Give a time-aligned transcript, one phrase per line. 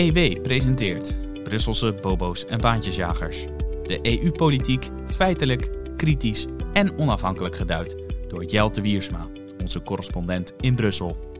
[0.00, 3.44] EW presenteert Brusselse bobo's en baantjesjagers.
[3.82, 7.96] De EU-politiek feitelijk, kritisch en onafhankelijk geduid
[8.28, 9.28] door Jelte Wiersma,
[9.60, 11.34] onze correspondent in Brussel.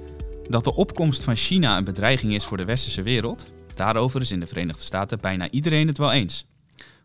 [0.49, 4.41] Dat de opkomst van China een bedreiging is voor de westerse wereld, daarover is in
[4.41, 6.47] de Verenigde Staten bijna iedereen het wel eens.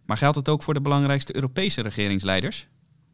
[0.06, 2.68] Maar geldt het ook voor de belangrijkste Europese regeringsleiders?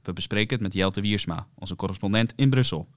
[0.03, 2.87] We bespreken het met Jelte Wiersma, onze correspondent in Brussel.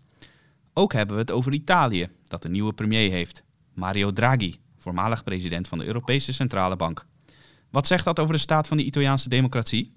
[0.74, 3.42] Ook hebben we het over Italië, dat een nieuwe premier heeft,
[3.74, 4.54] Mario Draghi,
[4.84, 7.06] voormalig president van de Europese Centrale Bank.
[7.70, 9.92] Wat zegt dat over de staat van de Italiaanse democratie?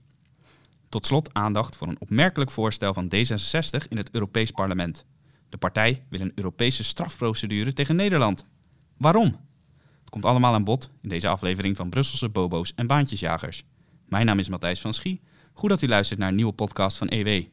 [0.89, 5.05] Tot slot aandacht voor een opmerkelijk voorstel van D66 in het Europees Parlement.
[5.49, 8.45] De partij wil een Europese strafprocedure tegen Nederland.
[8.97, 9.25] Waarom?
[9.99, 13.63] Het komt allemaal aan bod in deze aflevering van Brusselse Bobo's en Baantjesjagers.
[14.05, 15.21] Mijn naam is Matthijs van Schie.
[15.53, 17.43] Goed dat u luistert naar een nieuwe podcast van EW.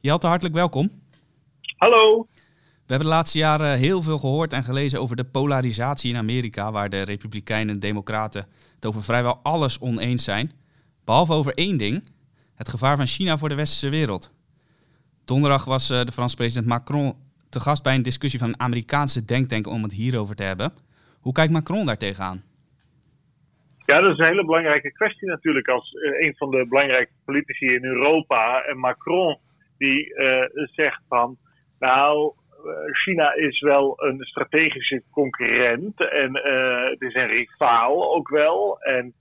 [0.00, 0.90] Jelte, hartelijk welkom.
[1.76, 2.26] Hallo.
[2.86, 6.72] We hebben de laatste jaren heel veel gehoord en gelezen over de polarisatie in Amerika,
[6.72, 10.52] waar de Republikeinen en Democraten het over vrijwel alles oneens zijn.
[11.04, 12.04] Behalve over één ding:
[12.54, 14.32] het gevaar van China voor de westerse wereld.
[15.24, 17.14] Donderdag was eh, de Franse president Macron
[17.48, 20.72] te gast bij een discussie van Amerikaanse denktank om het hierover te hebben.
[21.20, 22.42] Hoe kijkt Macron daar tegenaan?
[23.86, 25.68] Ja, dat is een hele belangrijke kwestie natuurlijk.
[25.68, 28.62] Als uh, een van de belangrijke politici in Europa.
[28.62, 29.38] En Macron
[29.78, 30.14] die
[30.72, 31.36] zegt van.
[31.78, 32.32] Nou,
[33.04, 36.10] China is wel een strategische concurrent.
[36.10, 38.80] En uh, het is een rivaal ook wel.
[38.80, 39.14] En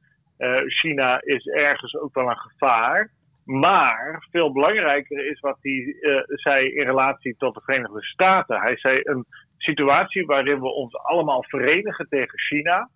[0.68, 3.10] China is ergens ook wel een gevaar.
[3.46, 5.96] Maar veel belangrijker is wat hij
[6.28, 8.60] zei in relatie tot de Verenigde Staten.
[8.60, 9.26] Hij zei een
[9.58, 12.90] situatie waarin we ons allemaal verenigen tegen China.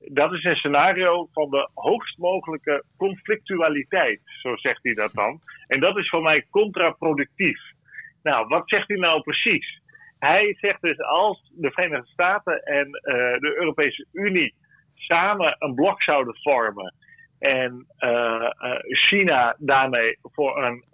[0.00, 5.40] Dat is een scenario van de hoogst mogelijke conflictualiteit, zo zegt hij dat dan.
[5.66, 7.60] En dat is voor mij contraproductief.
[8.26, 9.80] Nou, wat zegt hij nou precies?
[10.18, 14.54] Hij zegt dus als de Verenigde Staten en uh, de Europese Unie
[14.94, 16.94] samen een blok zouden vormen
[17.38, 20.84] en uh, uh, China daarmee voor een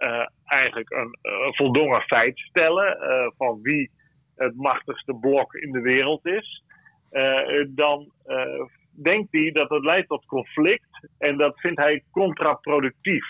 [0.44, 1.18] eigenlijk een
[1.54, 2.96] voldongen feit stellen
[3.36, 3.90] van wie
[4.36, 6.64] het machtigste blok in de wereld is,
[7.68, 8.12] dan
[9.02, 13.26] denkt hij dat het leidt tot conflict en dat vindt hij contraproductief.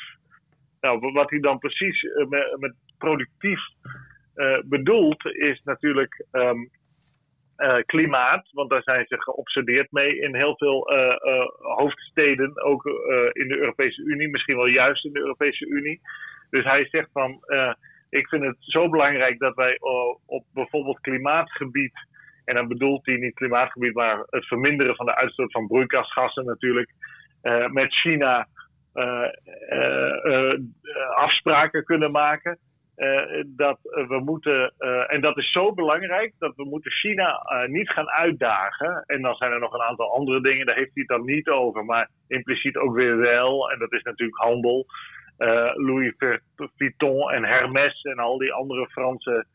[0.80, 2.74] Nou, wat hij dan precies met, met
[3.04, 3.60] productief
[4.64, 6.70] bedoelt, is natuurlijk um,
[7.56, 11.16] uh, klimaat, want daar zijn ze geobsedeerd mee in heel veel uh,
[11.76, 12.84] hoofdsteden, ook
[13.32, 16.00] in de Europese Unie, misschien wel juist in de Europese Unie.
[16.50, 17.40] Dus hij zegt van,
[18.08, 19.76] ik vind het zo belangrijk dat wij
[20.26, 21.92] op bijvoorbeeld klimaatgebied,
[22.44, 26.90] en dan bedoelt hij niet klimaatgebied, maar het verminderen van de uitstoot van broeikasgassen natuurlijk,
[27.70, 28.48] met China
[31.14, 32.58] afspraken kunnen maken.
[33.02, 37.68] Uh, dat we moeten, uh, en dat is zo belangrijk, dat we moeten China uh,
[37.68, 39.04] niet gaan uitdagen.
[39.06, 41.48] En dan zijn er nog een aantal andere dingen, daar heeft hij het dan niet
[41.48, 43.70] over, maar impliciet ook weer wel.
[43.70, 44.86] En dat is natuurlijk handel.
[45.74, 46.14] Louis
[46.76, 49.46] Vuitton en Hermès en al die andere Franse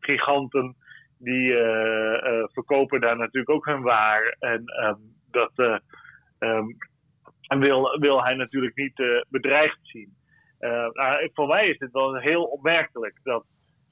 [0.00, 0.76] giganten,
[1.18, 1.52] die
[2.52, 4.36] verkopen daar natuurlijk ook hun waar.
[4.38, 4.98] En um,
[5.30, 5.82] dat
[6.38, 6.76] um,
[7.60, 10.14] wil, wil hij natuurlijk niet bedreigd zien.
[10.64, 13.44] Uh, nou, voor mij is het wel heel opmerkelijk dat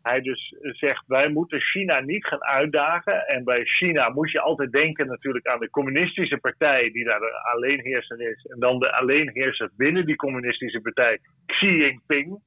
[0.03, 3.27] hij dus zegt: wij moeten China niet gaan uitdagen.
[3.27, 7.51] En bij China moet je altijd denken natuurlijk aan de communistische partij, die daar de
[7.55, 8.45] alleenheerser is.
[8.45, 12.43] En dan de alleenheerser binnen die communistische partij, Xi Jinping,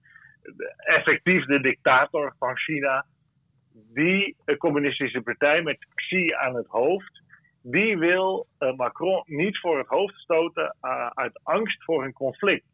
[0.78, 3.06] effectief de dictator van China.
[3.94, 7.22] Die communistische partij met Xi aan het hoofd,
[7.62, 12.66] die wil uh, Macron niet voor het hoofd stoten uh, uit angst voor een conflict.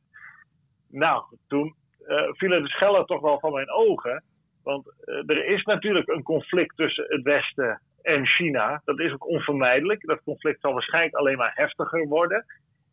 [0.92, 1.76] Nou, toen
[2.08, 4.24] uh, vielen de schellen toch wel van mijn ogen.
[4.64, 8.82] Want uh, er is natuurlijk een conflict tussen het Westen en China.
[8.86, 10.06] Dat is ook onvermijdelijk.
[10.06, 12.46] Dat conflict zal waarschijnlijk alleen maar heftiger worden.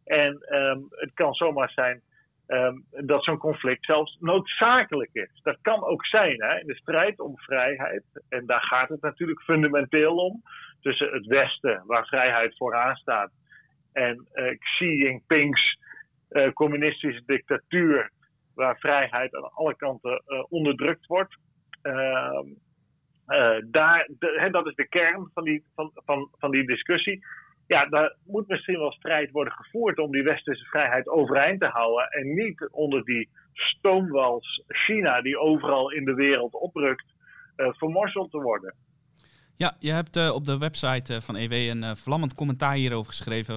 [0.05, 2.03] En um, het kan zomaar zijn
[2.49, 5.41] um, dat zo'n conflict zelfs noodzakelijk is.
[5.43, 8.03] Dat kan ook zijn hè, in de strijd om vrijheid.
[8.29, 10.43] En daar gaat het natuurlijk fundamenteel om.
[10.81, 13.31] Tussen het Westen, waar vrijheid vooraan staat,
[13.93, 15.79] en uh, Xi Jinping's
[16.31, 18.11] uh, communistische dictatuur,
[18.55, 21.37] waar vrijheid aan alle kanten uh, onderdrukt wordt.
[21.83, 22.41] Uh,
[23.65, 27.27] daar, de, dat is de kern van die, van, van, van die discussie.
[27.67, 32.09] Ja, daar moet misschien wel strijd worden gevoerd om die westerse vrijheid overeind te houden.
[32.09, 37.05] En niet onder die stoomwals China, die overal in de wereld oprukt,
[37.57, 38.75] vermorzeld te worden.
[39.57, 43.55] Ja, je hebt op de website van EW een uh, vlammend commentaar hierover geschreven.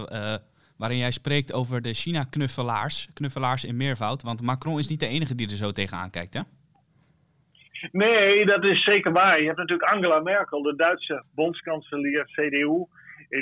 [0.81, 3.09] Waarin jij spreekt over de China-knuffelaars.
[3.13, 4.21] Knuffelaars in meervoud.
[4.23, 6.41] Want Macron is niet de enige die er zo tegenaan kijkt, hè?
[7.91, 9.39] Nee, dat is zeker waar.
[9.39, 12.85] Je hebt natuurlijk Angela Merkel, de Duitse bondskanselier, CDU.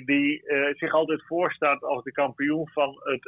[0.05, 0.43] die
[0.77, 3.23] zich altijd voorstaat als de kampioen van het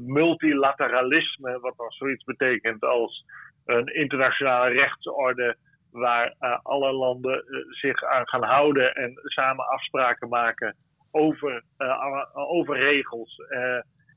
[0.00, 3.24] multilateralisme, wat dan zoiets betekent als
[3.64, 5.56] een internationale rechtsorde
[5.90, 10.76] waar alle landen zich aan gaan houden en samen afspraken maken
[11.12, 11.62] over,
[12.32, 13.36] over regels.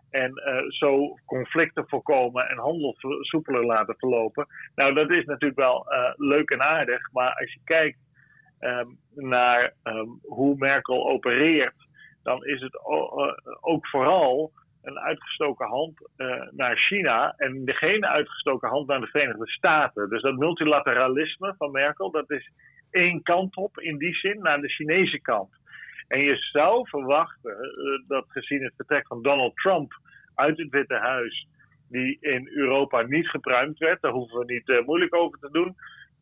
[0.10, 4.48] En uh, zo conflicten voorkomen en handel soepeler laten verlopen.
[4.76, 7.12] Nou, dat is natuurlijk wel leuk en aardig.
[7.12, 8.00] Maar als je kijkt
[8.60, 11.88] um, naar um, hoe Merkel opereert,
[12.24, 12.80] dan is het
[13.62, 14.52] ook vooral
[14.82, 16.10] een uitgestoken hand
[16.52, 20.10] naar China en geen uitgestoken hand naar de Verenigde Staten.
[20.10, 22.52] Dus dat multilateralisme van Merkel, dat is
[22.92, 25.50] één kant op in die zin, naar de Chinese kant.
[26.07, 27.56] En je zou verwachten
[28.07, 29.94] dat gezien het vertrek van Donald Trump
[30.36, 31.48] uit het Witte Huis,
[31.90, 35.75] die in Europa niet gepruimd werd, daar hoeven we niet uh, moeilijk over te doen,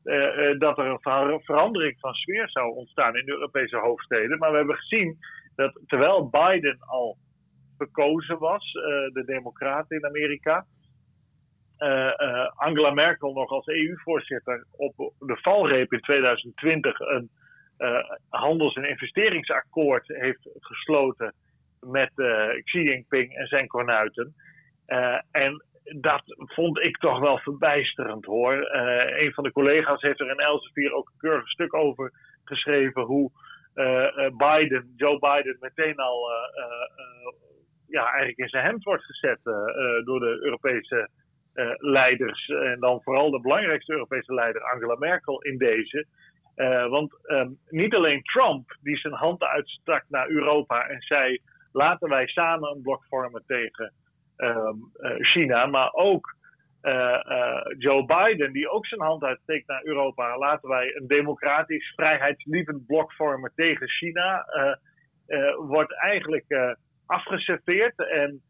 [0.04, 4.38] uh, dat er een verandering van sfeer zou ontstaan in de Europese hoofdsteden.
[4.38, 5.18] Maar we hebben gezien
[5.56, 7.18] dat terwijl Biden al
[7.78, 8.72] verkozen was,
[9.14, 10.66] de Democraten in Amerika,
[12.56, 17.30] Angela Merkel nog als EU-voorzitter op de valreep in 2020 een
[18.30, 21.34] handels- en investeringsakkoord heeft gesloten
[21.80, 24.36] met uh, Xi Jinping en zijn kornuiten.
[24.88, 28.54] Uh, en dat vond ik toch wel verbijsterend hoor.
[28.54, 32.12] Uh, een van de collega's heeft er in Elsevier ook een keurig stuk over
[32.44, 33.32] geschreven hoe
[34.38, 36.30] Biden, Joe Biden, meteen al
[37.88, 39.40] ja, eigenlijk in zijn hemd wordt gezet
[40.06, 41.10] door de Europese
[41.78, 42.48] leiders.
[42.48, 46.06] En dan vooral de belangrijkste Europese leider, Angela Merkel, in deze.
[46.90, 51.40] Want um, niet alleen Trump, die zijn handen uitstak naar Europa en zei
[51.72, 53.94] laten wij samen een blok vormen tegen
[54.38, 56.36] um, uh, China, maar ook
[56.82, 62.86] uh, Joe Biden, die ook zijn hand uitsteekt naar Europa, laten wij een democratisch, vrijheidslievend
[62.86, 64.46] blok vormen tegen China,
[65.68, 68.10] wordt eigenlijk afgeserveerd.
[68.10, 68.42] En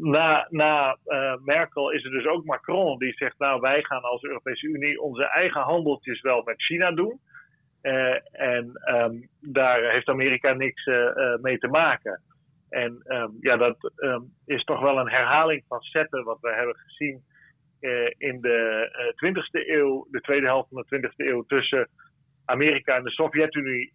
[0.00, 0.96] na, na
[1.44, 5.24] Merkel is er dus ook Macron die zegt, nou wij gaan als Europese Unie onze
[5.24, 7.20] eigen handeltjes wel met China doen.
[8.32, 10.84] En um, daar heeft Amerika niks
[11.40, 12.22] mee te maken.
[12.68, 16.76] En um, ja, dat um, is toch wel een herhaling van zetten wat we hebben
[16.76, 17.22] gezien
[18.18, 18.88] in de
[19.26, 21.88] 20e eeuw, de tweede helft van de 20e eeuw, tussen
[22.44, 23.92] Amerika en de Sovjet-Unie,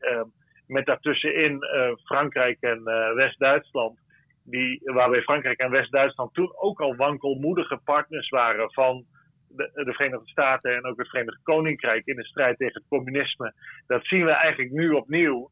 [0.68, 1.60] met daartussenin
[2.04, 2.84] Frankrijk en
[3.16, 4.00] West-Duitsland.
[4.48, 9.06] Die, waarbij Frankrijk en West-Duitsland toen ook al wankelmoedige partners waren van
[9.48, 13.54] de, de, Verenigde Staten en ook het Verenigd Koninkrijk in de strijd tegen het communisme.
[13.88, 15.50] Dat zien we eigenlijk nu opnieuw.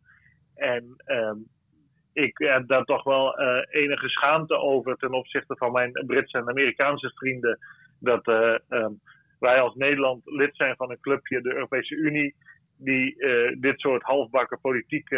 [0.55, 1.47] En um,
[2.13, 6.49] ik heb daar toch wel uh, enige schaamte over ten opzichte van mijn Britse en
[6.49, 7.59] Amerikaanse vrienden.
[7.99, 8.99] Dat uh, um,
[9.39, 12.35] wij als Nederland lid zijn van een clubje, de Europese Unie,
[12.77, 15.09] die uh, dit soort halfbakken politiek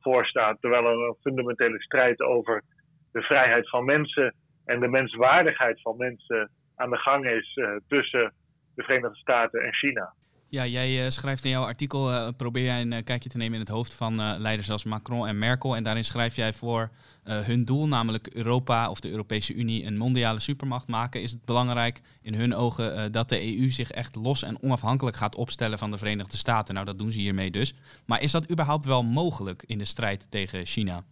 [0.00, 0.60] voorstaat.
[0.60, 2.62] Terwijl er een fundamentele strijd over
[3.12, 4.34] de vrijheid van mensen
[4.64, 8.32] en de menswaardigheid van mensen aan de gang is uh, tussen
[8.74, 10.12] de Verenigde Staten en China.
[10.50, 13.60] Ja, jij uh, schrijft in jouw artikel, uh, probeer jij een kijkje te nemen in
[13.60, 15.76] het hoofd van leiders als Macron en Merkel.
[15.76, 16.90] En daarin schrijf jij voor
[17.24, 22.00] hun doel, namelijk Europa of de Europese Unie een mondiale supermacht maken, is het belangrijk
[22.22, 25.98] in hun ogen dat de EU zich echt los en onafhankelijk gaat opstellen van de
[25.98, 26.74] Verenigde Staten.
[26.74, 27.74] Nou, dat doen ze hiermee dus.
[28.06, 31.04] Maar is dat überhaupt wel mogelijk in de strijd tegen China?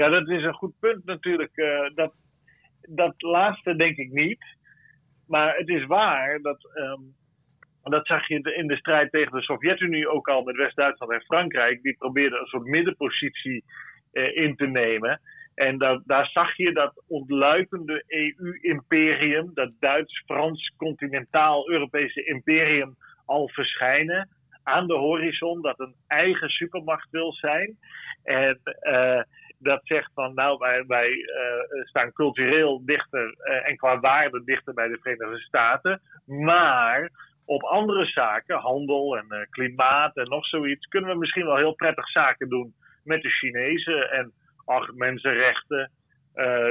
[0.00, 1.54] Ja, dat is een goed punt natuurlijk.
[1.94, 2.12] dat
[2.80, 4.44] dat laatste denk ik niet.
[5.26, 6.70] Maar het is waar dat.
[6.74, 7.14] Um,
[7.82, 11.82] dat zag je in de strijd tegen de Sovjet-Unie ook al met West-Duitsland en Frankrijk.
[11.82, 13.64] Die probeerden een soort middenpositie
[14.12, 15.20] eh, in te nemen.
[15.54, 24.28] En dat, daar zag je dat ontluikende EU-imperium, dat Duits-Frans continentaal-Europese imperium, al verschijnen
[24.62, 25.62] aan de horizon.
[25.62, 27.78] Dat een eigen supermacht wil zijn.
[28.22, 29.22] En uh,
[29.62, 34.88] dat zegt van nou, wij, uh, staan cultureel dichter uh, en qua waarde dichter bij
[34.88, 36.00] de Verenigde Staten.
[36.26, 37.10] Maar
[37.44, 41.74] op andere zaken, handel en uh, klimaat en nog zoiets, kunnen we misschien wel heel
[41.74, 42.74] prettig zaken doen
[43.04, 44.10] met de Chinezen.
[44.10, 44.32] En
[44.64, 45.90] ach, mensenrechten,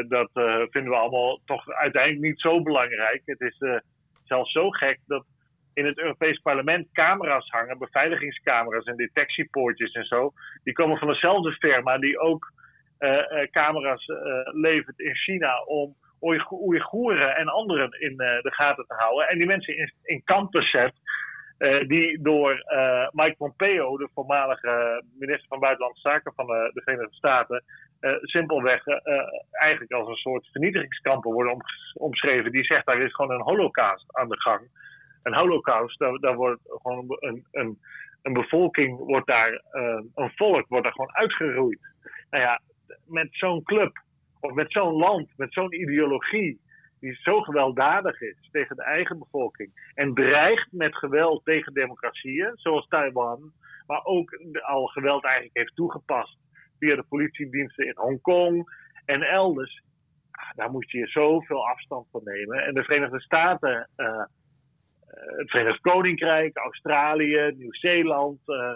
[0.07, 0.29] dat
[0.69, 3.21] vinden we allemaal toch uiteindelijk niet zo belangrijk.
[3.25, 3.57] Het is
[4.23, 5.25] zelfs zo gek dat
[5.73, 10.31] in het Europees Parlement camera's hangen, beveiligingscamera's en detectiepoortjes en zo.
[10.63, 12.51] Die komen van dezelfde firma die ook
[13.51, 15.95] camera's uh, levert in China om
[16.51, 19.27] Oeigoeren en anderen in de gaten te houden.
[19.27, 20.93] En die mensen in, in kampen zet,
[21.87, 22.51] die door
[23.11, 27.63] Mike Pompeo, de voormalige minister van Buitenlandse Zaken van de Verenigde Staten,
[28.21, 28.83] simpelweg
[29.51, 31.57] eigenlijk als een soort vernietigingskampen worden
[31.93, 32.51] omschreven.
[32.51, 34.67] Die zegt daar is gewoon een holocaust aan de gang.
[35.23, 37.79] Een holocaust, daar, daar wordt gewoon een, een
[38.21, 39.61] een bevolking wordt daar,
[40.15, 41.79] een volk wordt daar gewoon uitgeroeid.
[42.29, 42.61] Nou ja,
[43.05, 44.03] met zo'n club
[44.39, 46.59] of met zo'n land, met zo'n ideologie
[46.99, 52.87] die zo gewelddadig is tegen de eigen bevolking en dreigt met geweld tegen democratieën, zoals
[52.87, 53.51] Taiwan,
[53.87, 56.37] maar ook al geweld eigenlijk heeft toegepast
[56.79, 58.69] via de politiediensten in Hongkong
[59.05, 59.81] en elders.
[60.31, 62.65] Ah, daar moet je zoveel afstand van nemen.
[62.65, 64.23] En de Verenigde Staten, uh,
[65.37, 68.73] het Verenigd Koninkrijk, Australië, Nieuw-Zeeland, uh,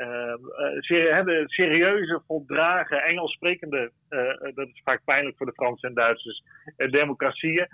[0.00, 3.92] uh, hebben serieuze, voldragen, Engels sprekende,
[4.54, 6.42] dat is vaak pijnlijk voor de Fransen en Duitsers,
[6.76, 7.66] democratieën,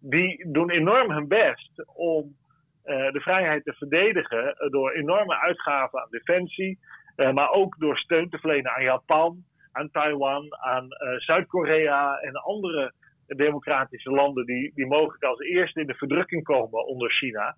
[0.00, 2.36] die doen enorm hun best om
[2.84, 6.78] de vrijheid te verdedigen door enorme uitgaven aan defensie,
[7.16, 12.92] maar ook door steun te verlenen aan Japan, aan Taiwan, aan Zuid-Korea en andere
[13.34, 17.56] democratische landen die, die mogelijk als eerste in de verdrukking komen onder China.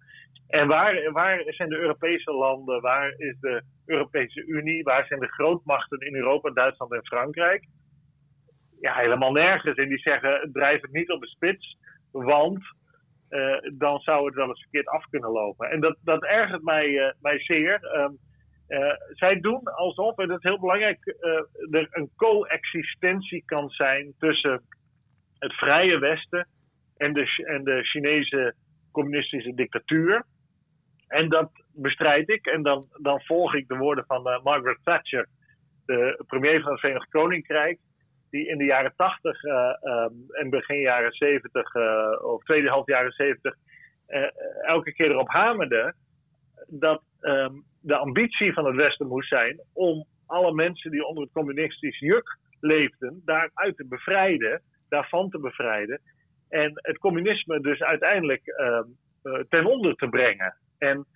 [0.48, 2.80] En waar, waar zijn de Europese landen?
[2.80, 4.82] Waar is de Europese Unie?
[4.82, 7.66] Waar zijn de grootmachten in Europa, Duitsland en Frankrijk?
[8.80, 9.76] Ja, helemaal nergens.
[9.76, 11.76] En die zeggen: drijf het niet op de spits,
[12.10, 12.62] want
[13.30, 15.70] uh, dan zou het wel eens verkeerd af kunnen lopen.
[15.70, 17.98] En dat, dat ergert mij, uh, mij zeer.
[17.98, 18.18] Um,
[18.68, 21.16] uh, zij doen alsof, en dat is heel belangrijk,
[21.70, 24.62] er een coexistentie kan zijn tussen
[25.42, 26.49] het vrije Westen
[26.96, 28.54] en de, en de Chinese
[28.92, 30.25] communistische dictatuur.
[31.08, 32.46] En dat bestrijd ik.
[32.46, 35.28] En dan, dan volg ik de woorden van uh, Margaret Thatcher,
[35.87, 37.78] de premier van het Verenigd Koninkrijk.
[38.30, 42.68] Die in de jaren 80 uh, um, en begin jaren 70, uh, eh, of tweede
[42.68, 43.54] half jaren 70,
[44.06, 44.22] eh,
[44.66, 45.94] elke keer erop hamerde
[46.68, 51.32] dat um, de ambitie van het Westen moest zijn om alle mensen die onder het
[51.32, 56.00] communistisch juk leefden, daaruit te bevrijden, daarvan te bevrijden.
[56.49, 58.88] En het communisme dus uiteindelijk ehm,
[59.49, 60.54] ten onder te brengen.
[60.78, 61.06] En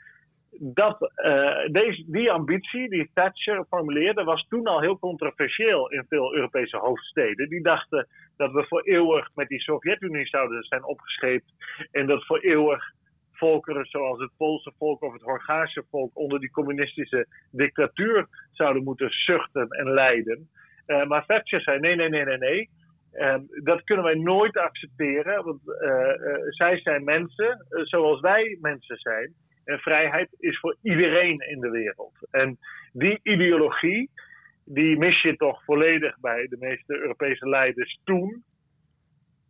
[0.59, 6.35] dat, uh, deze, die ambitie die Thatcher formuleerde, was toen al heel controversieel in veel
[6.35, 7.49] Europese hoofdsteden.
[7.49, 11.53] Die dachten dat we voor eeuwig met die Sovjet-Unie zouden zijn opgescheept.
[11.91, 12.95] En dat voor eeuwig
[13.33, 19.11] volkeren zoals het Poolse volk of het Hongaarse volk onder die communistische dictatuur zouden moeten
[19.11, 20.49] zuchten en lijden.
[20.87, 22.71] Uh, maar Thatcher zei: nee, nee, nee, nee, nee.
[23.19, 25.61] Uh, dat kunnen wij nooit accepteren, want
[26.49, 29.35] zij zijn mensen zoals wij mensen zijn.
[29.65, 32.29] En vrijheid is voor iedereen in de wereld.
[32.31, 32.59] En
[32.93, 34.11] die ideologie,
[34.65, 38.45] die mis je toch volledig bij de meeste Europese leiders toen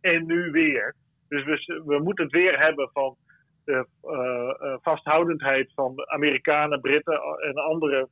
[0.01, 0.95] en nu weer.
[1.29, 3.15] Dus we, we moeten het weer hebben van
[3.65, 3.87] de
[4.81, 8.09] vasthoudendheid van Amerikanen, Britten en anderen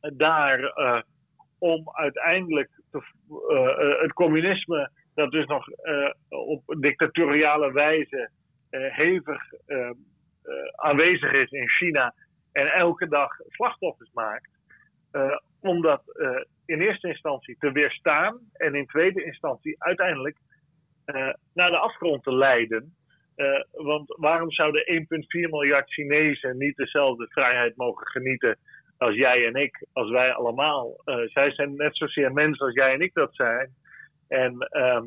[0.00, 0.74] daar
[1.58, 5.66] om uiteindelijk te, het communisme, dat dus nog
[6.28, 8.30] op dictatoriale wijze
[8.70, 9.42] hevig
[10.76, 12.14] aanwezig is in China
[12.52, 14.50] en elke dag slachtoffers maakt,
[15.60, 16.02] om dat
[16.66, 20.36] in eerste instantie te weerstaan en in tweede instantie uiteindelijk
[21.54, 22.94] naar de afgrond te leiden.
[23.70, 28.58] want waarom zouden 1,4 miljard Chinezen niet dezelfde vrijheid mogen genieten
[28.98, 31.00] als jij en ik, als wij allemaal?
[31.26, 33.70] zij zijn net zozeer mensen als jij en ik dat zijn.
[34.28, 35.04] En ehm,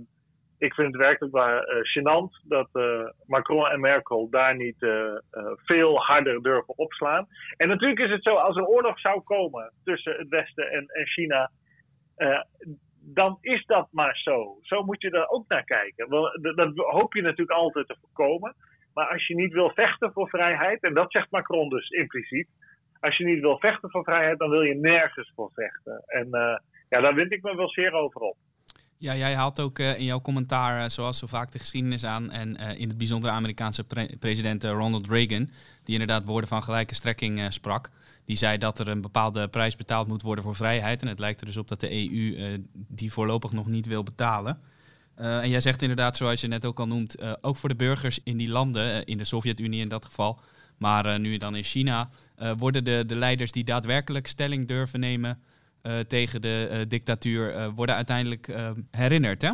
[0.58, 4.88] ik vind het werkelijk waar uh, gênant dat uh, Macron en Merkel daar niet
[5.56, 7.28] veel harder durven opslaan.
[7.58, 11.08] En natuurlijk is het zo, als er oorlog zou komen tussen het Westen en, en
[11.08, 11.52] China,
[13.02, 14.58] dan is dat maar zo.
[14.62, 16.10] Zo moet je er ook naar kijken.
[16.10, 18.56] Wel, dat hoop je natuurlijk altijd te voorkomen.
[18.94, 22.48] Maar als je niet wil vechten voor vrijheid, en dat zegt Macron dus impliciet,
[23.00, 26.04] als je niet wil vechten voor vrijheid, dan wil je nergens voor vechten.
[26.06, 26.28] En
[26.90, 28.38] ja, daar wind ik me wel zeer over op.
[29.00, 32.32] Ja, jij haalt ook uh, in jouw commentaar, uh, zoals zo vaak, de geschiedenis aan.
[32.32, 35.50] En in het bijzonder Amerikaanse pre president Ronald Reagan,
[35.84, 37.90] die inderdaad woorden van gelijke strekking sprak.
[38.26, 41.02] Die zei dat er een bepaalde prijs betaald moet worden voor vrijheid.
[41.02, 44.62] En het lijkt er dus op dat de EU die voorlopig nog niet wil betalen.
[45.16, 48.38] en jij zegt inderdaad, zoals je net ook al noemt, ook voor de burgers in
[48.38, 50.40] die landen, in de Sovjet-Unie in dat geval,
[50.80, 52.10] maar nu dan in China,
[52.58, 55.40] worden de, de leiders die daadwerkelijk stelling durven nemen
[55.84, 58.48] uh, tegen de dictatuur worden uiteindelijk
[58.92, 59.52] herinnerd, hè?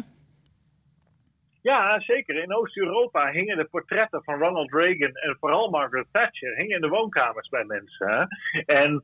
[1.61, 2.35] Ja, zeker.
[2.43, 6.87] In Oost-Europa hingen de portretten van Ronald Reagan en vooral Margaret Thatcher hingen in de
[6.87, 8.27] woonkamers bij mensen.
[8.65, 9.03] En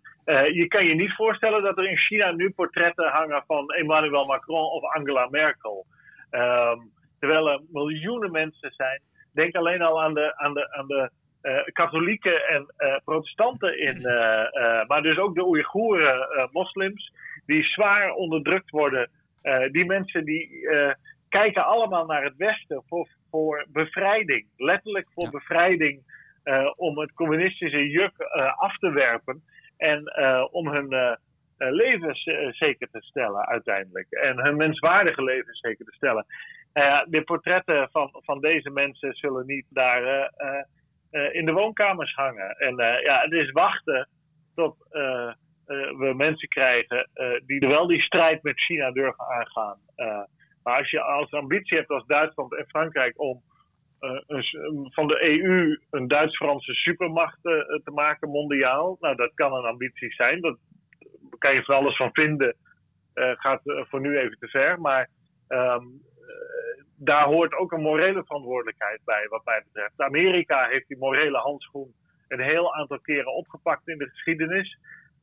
[0.54, 4.66] je kan je niet voorstellen dat er in China nu portretten hangen van Emmanuel Macron
[4.66, 5.86] of Angela Merkel.
[6.32, 9.02] Um, terwijl er miljoenen mensen zijn.
[9.34, 11.12] Denk alleen al aan de, aan de, aan de
[11.72, 17.14] katholieken en uh, protestanten in, uh, maar dus ook de Oeigoeren, moslims,
[17.46, 19.10] die zwaar onderdrukt worden.
[19.72, 20.68] die mensen die
[21.30, 26.02] kijken allemaal naar het Westen voor, voor bevrijding, letterlijk voor bevrijding,
[26.76, 28.14] om het communistische juk
[28.58, 29.44] af te werpen.
[29.78, 30.14] En
[30.52, 31.18] om hun
[31.58, 34.12] levens zeker te stellen uiteindelijk.
[34.12, 36.26] En hun menswaardige levens zeker te stellen.
[37.10, 40.32] de portretten van, van deze mensen zullen niet daar
[41.12, 42.50] in de woonkamers hangen.
[42.50, 44.10] En ja, het is wachten
[44.56, 44.76] tot
[45.98, 47.10] we mensen krijgen
[47.46, 49.78] die wel die strijd met China durven aangaan.
[50.64, 53.42] maar als je als ambitie hebt als Duitsland en Frankrijk om
[54.02, 54.42] uh,
[54.94, 57.42] van de EU een Duits-Franse supermacht
[57.84, 58.98] te maken mondiaal.
[59.00, 60.42] Nou, dat kan een ambitie zijn.
[60.42, 60.58] Dat
[61.38, 62.56] kan je van alles van vinden.
[63.14, 64.82] Gaat voor nu even te ver.
[64.82, 65.10] Maar
[65.48, 66.02] um,
[67.04, 70.02] daar hoort ook een morele verantwoordelijkheid bij, wat mij betreft.
[70.02, 71.94] Amerika heeft die morele handschoen
[72.28, 74.78] een heel aantal keren opgepakt in de geschiedenis.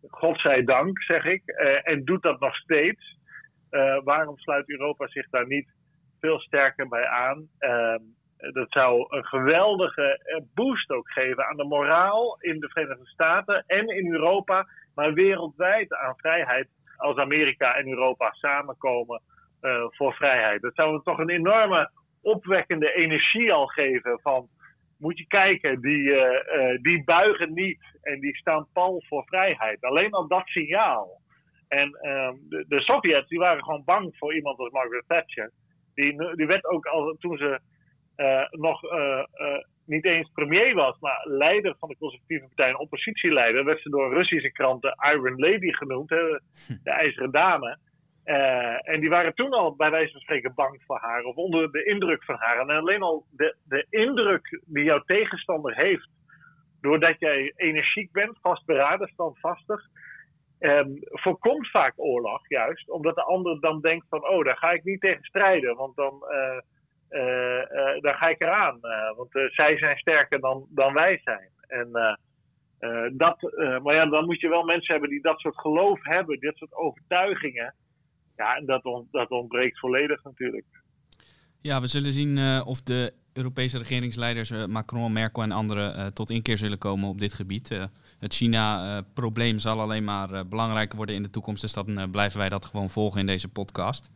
[0.08, 1.42] Godzijdank, zeg ik.
[1.82, 3.16] en doet dat nog steeds.
[4.04, 5.68] waarom sluit Europa zich daar niet
[6.20, 7.48] veel sterker bij aan?
[7.58, 8.00] Ehm,
[8.38, 13.64] dat zou een geweldige eh, boost ook geven aan de moraal in de Verenigde Staten
[13.66, 19.22] en in Europa, maar wereldwijd aan vrijheid als Amerika en Europa samenkomen
[19.62, 20.62] uh, voor vrijheid.
[20.62, 21.90] Dat zou toch een enorme
[22.22, 24.48] opwekkende energie al geven van
[24.98, 29.82] moet je kijken, die, uh, die buigen niet en die staan pal voor vrijheid.
[29.84, 31.20] Alleen al dat signaal.
[31.68, 35.50] En uh, de, de Sovjets die waren gewoon bang voor iemand als Margaret Thatcher.
[35.94, 37.60] Die, die werd ook al toen ze
[38.50, 38.80] nog
[39.88, 44.14] niet eens premier was, maar leider van de conservatieve partij en oppositieleider, werd ze door
[44.14, 46.38] Russische kranten Iron Lady genoemd, hè,
[46.82, 47.78] de ijzeren dame.
[48.82, 51.84] En die waren toen al bij wijze van spreken bang voor haar of onder de
[51.84, 52.58] indruk van haar.
[52.58, 56.08] En alleen al de, de indruk die jouw tegenstander heeft,
[56.80, 59.80] doordat jij energiek bent, vastberaden, standvastig,
[60.60, 64.84] um, voorkomt vaak oorlog juist, omdat de ander dan denkt van, oh, daar ga ik
[64.84, 66.22] niet tegen strijden, want dan
[67.10, 68.80] uh, ga ik eraan.
[69.16, 71.50] Want zij zijn sterker dan, dan wij zijn.
[71.66, 72.18] En
[73.12, 76.56] dat, maar ja, dan moet je wel mensen hebben die dat soort geloof hebben, dit
[76.56, 77.74] soort overtuigingen.
[78.38, 80.64] Ja, en dat, dat ontbreekt volledig natuurlijk.
[81.60, 86.78] Ja, we zullen zien of de Europese regeringsleiders Macron, Merkel en anderen tot inkeer zullen
[86.78, 87.68] komen op dit gebied.
[88.18, 92.64] het China-probleem zal alleen maar belangrijker worden in de toekomst, dus dan blijven wij dat
[92.64, 94.10] gewoon volgen in deze podcast.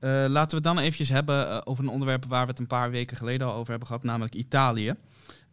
[0.00, 2.90] Uh, laten we dan eventjes hebben uh, over een onderwerp waar we het een paar
[2.90, 4.94] weken geleden al over hebben gehad, namelijk Italië.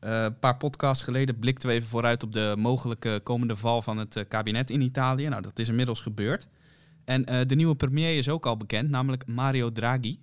[0.03, 3.97] Uh, een paar podcasts geleden blikten we even vooruit op de mogelijke komende val van
[3.97, 5.27] het kabinet in Italië.
[5.27, 6.47] Nou, dat is inmiddels gebeurd.
[7.05, 10.17] En de nieuwe premier is ook al bekend, namelijk Mario Draghi.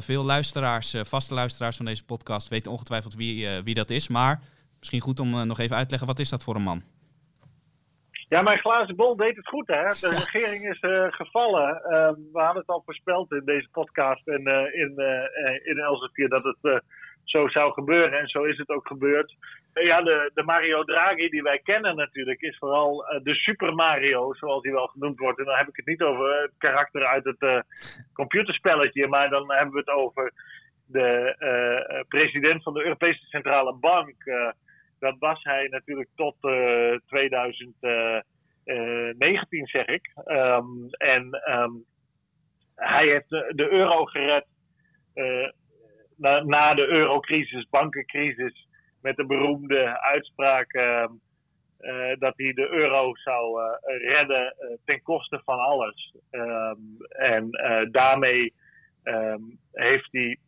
[0.00, 4.08] veel luisteraars, vaste luisteraars van deze podcast weten ongetwijfeld wie, wie dat is.
[4.08, 4.42] Maar
[4.78, 6.82] misschien goed om nog even uit te leggen, wat is dat voor een man?
[8.28, 9.82] Ja, mijn glazen bol deed het goed, hè?
[9.82, 11.68] De regering is uh, gevallen.
[11.68, 14.92] Uh, we hadden het al voorspeld in deze podcast en uh, in,
[15.64, 16.82] in Elsevier dat het
[17.24, 18.18] zo zou gebeuren.
[18.18, 19.34] En zo is het ook gebeurd.
[19.74, 24.62] Ja, de, de Mario Draghi die wij kennen natuurlijk is vooral de Super Mario, zoals
[24.62, 25.38] hij wel genoemd wordt.
[25.38, 27.64] En dan heb ik het niet over het karakter uit het
[28.12, 30.32] computerspelletje, maar dan hebben we het over
[30.86, 34.14] de president van de Europese Centrale Bank
[35.04, 36.36] dat was hij natuurlijk tot
[37.06, 38.18] 2019,
[38.64, 40.12] eh, eh, zeg ik.
[40.24, 41.72] Ehm, en ehm,
[42.74, 44.46] hij heeft de, euro gered
[46.46, 48.68] na, de eurocrisis, bankencrisis,
[49.04, 51.12] met de beroemde uitspraak ehm,
[52.18, 56.14] dat hij de euro zou redden ten koste van alles.
[57.08, 57.50] en
[57.90, 58.54] daarmee
[59.72, 60.38] heeft hij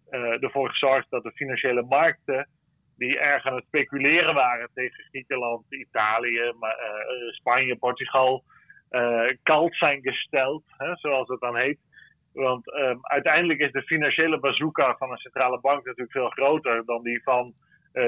[0.40, 2.48] ervoor gezorgd dat de financiële markten
[2.96, 6.76] die erg aan het speculeren waren tegen Griekenland, Italië, maar,
[7.30, 8.44] Spanje, Portugal,
[8.90, 11.78] uh, kalt zijn gesteld, hè, zoals het dan heet.
[12.32, 17.22] Want uiteindelijk is de financiële bazooka van een centrale bank natuurlijk veel groter dan die
[17.22, 17.54] van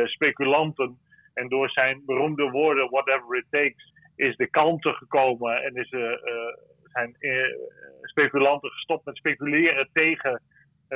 [0.05, 0.99] speculanten.
[1.35, 5.89] En door zijn beroemde woorden, whatever it takes, is de kalmte gekomen en is,
[6.83, 7.17] zijn
[8.03, 10.43] speculanten gestopt met speculeren tegen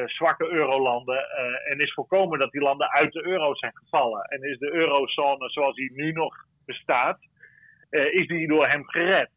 [0.05, 1.25] zwakke eurolanden.
[1.65, 4.23] En is voorkomen dat die landen uit de euro zijn gevallen.
[4.23, 6.35] En is de eurozone zoals die nu nog
[6.67, 7.19] bestaat,
[7.91, 9.31] is die door hem gered.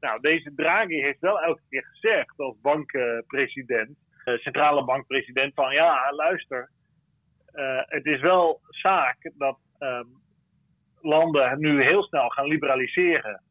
[0.00, 6.70] Nou, deze Draghi heeft wel elke keer gezegd als bankpresident, centrale bankpresident, van ja, luister,
[7.86, 10.08] het is wel zaak dat um,
[11.00, 13.42] landen nu heel snel gaan liberaliseren.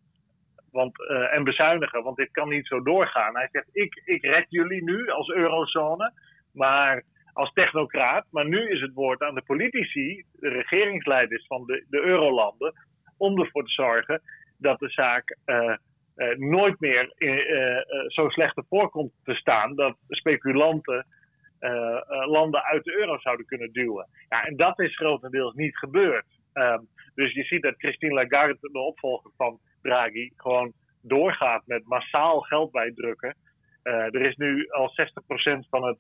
[0.72, 3.36] Want, en bezuinigen, want dit kan niet zo doorgaan.
[3.36, 6.14] Hij zegt, ik, ik red jullie nu als eurozone
[6.54, 8.26] maar als technocraat.
[8.30, 12.74] Maar nu is het woord aan de politici, de regeringsleiders van de, de eurolanden,
[13.18, 14.22] om ervoor te zorgen
[14.58, 15.76] dat de zaak uh,
[16.36, 21.06] nooit meer uh, zo slecht ervoor komt te staan dat speculanten
[22.26, 24.08] landen uit de euro zouden kunnen duwen.
[24.30, 26.26] Ja, en dat is grotendeels niet gebeurd.
[26.54, 32.40] Um, dus je ziet dat Christine Lagarde, de opvolger van Draghi, gewoon doorgaat met massaal
[32.40, 33.36] geld bijdrukken.
[33.84, 34.92] Uh, er is nu al
[35.66, 35.98] 60% van het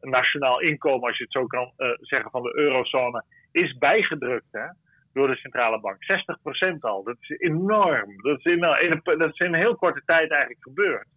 [0.00, 4.66] nationaal inkomen, als je het zo kan zeggen, van de eurozone, is bijgedrukt hè,
[5.12, 5.96] door de centrale bank.
[6.74, 7.02] 60% al.
[7.02, 8.22] Dat is enorm.
[8.22, 11.08] Dat is in, in, dat is in een heel korte tijd eigenlijk gebeurd.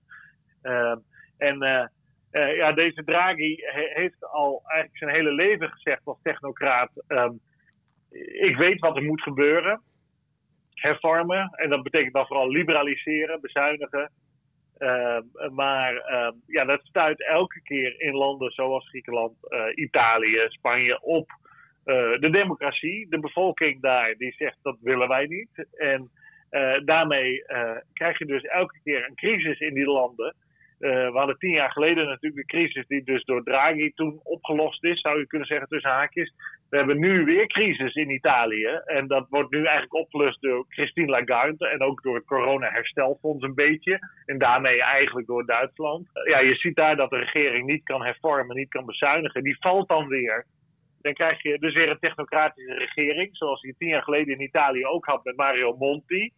[0.63, 0.95] Uh,
[1.38, 1.91] en
[2.31, 3.55] ja, deze Draghi
[3.93, 7.39] heeft al eigenlijk zijn hele leven gezegd als technocraat: um,
[8.41, 9.81] ik weet wat er moet gebeuren
[10.73, 11.49] hervormen.
[11.55, 14.11] En dat betekent dan vooral liberaliseren, bezuinigen.
[14.77, 15.17] Uh,
[15.51, 21.31] maar uh, ja, dat stuit elke keer in landen zoals Griekenland, uh, Italië, Spanje op
[21.83, 23.07] eh, de democratie.
[23.09, 25.67] De bevolking daar die zegt dat willen wij niet.
[25.77, 26.11] En
[26.49, 27.43] eh, daarmee
[27.93, 30.35] krijg je dus elke keer een crisis in die landen.
[30.79, 35.01] We hadden tien jaar geleden natuurlijk de crisis die dus door Draghi toen opgelost is,
[35.01, 36.33] zou je kunnen zeggen tussen haakjes.
[36.69, 38.81] We hebben nu weer crisis in Italië.
[38.85, 41.67] En dat wordt nu eigenlijk opgelost door Christine Lagarde.
[41.67, 43.99] En ook door het corona-herstelfonds een beetje.
[44.25, 46.07] En daarmee eigenlijk door Duitsland.
[46.23, 49.43] Ja, je ziet daar dat de regering niet kan hervormen, niet kan bezuinigen.
[49.43, 50.45] Die valt dan weer.
[51.01, 53.29] Dan krijg je dus weer een technocratische regering.
[53.31, 56.31] Zoals je tien jaar geleden in Italië ook had met Mario Monti.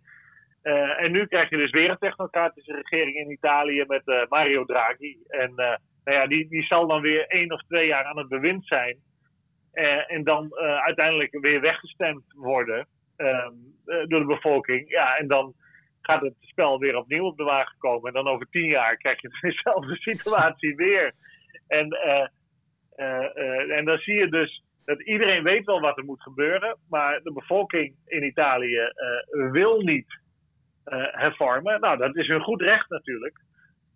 [0.63, 4.65] Uh, en nu krijg je dus weer een technocratische regering in Italië met uh, Mario
[4.65, 5.17] Draghi.
[5.27, 8.27] En uh, nou ja, die, die zal dan weer één of twee jaar aan het
[8.27, 8.97] bewind zijn.
[10.07, 13.47] En dan uiteindelijk weer weggestemd worden uh,
[13.85, 14.89] door de bevolking.
[14.89, 15.53] Ja, en dan
[16.01, 18.07] gaat het spel weer opnieuw op de wagen komen.
[18.07, 21.13] En dan over tien jaar krijg je dezelfde situatie weer.
[21.67, 26.77] En, eh, en dan zie je dus dat iedereen weet wel wat er moet gebeuren.
[26.89, 28.91] Maar de bevolking in Italië
[29.51, 30.20] wil niet
[30.97, 31.79] hervormen.
[31.79, 33.39] Nou, dat is hun goed recht natuurlijk.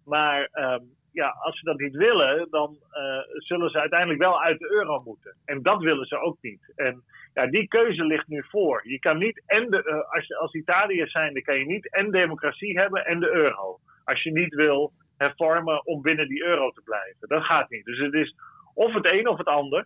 [0.05, 4.59] Maar um, ja, als ze dat niet willen, dan uh, zullen ze uiteindelijk wel uit
[4.59, 5.35] de euro moeten.
[5.45, 6.73] En dat willen ze ook niet.
[6.75, 7.03] En
[7.33, 8.81] ja, die keuze ligt nu voor.
[8.89, 12.11] Je kan niet en de, uh, als, als Italië zijn, dan kan je niet en
[12.11, 13.79] democratie hebben en de euro.
[14.03, 17.27] Als je niet wil hervormen om binnen die euro te blijven.
[17.27, 17.85] Dat gaat niet.
[17.85, 18.35] Dus het is
[18.73, 19.85] of het een of het ander.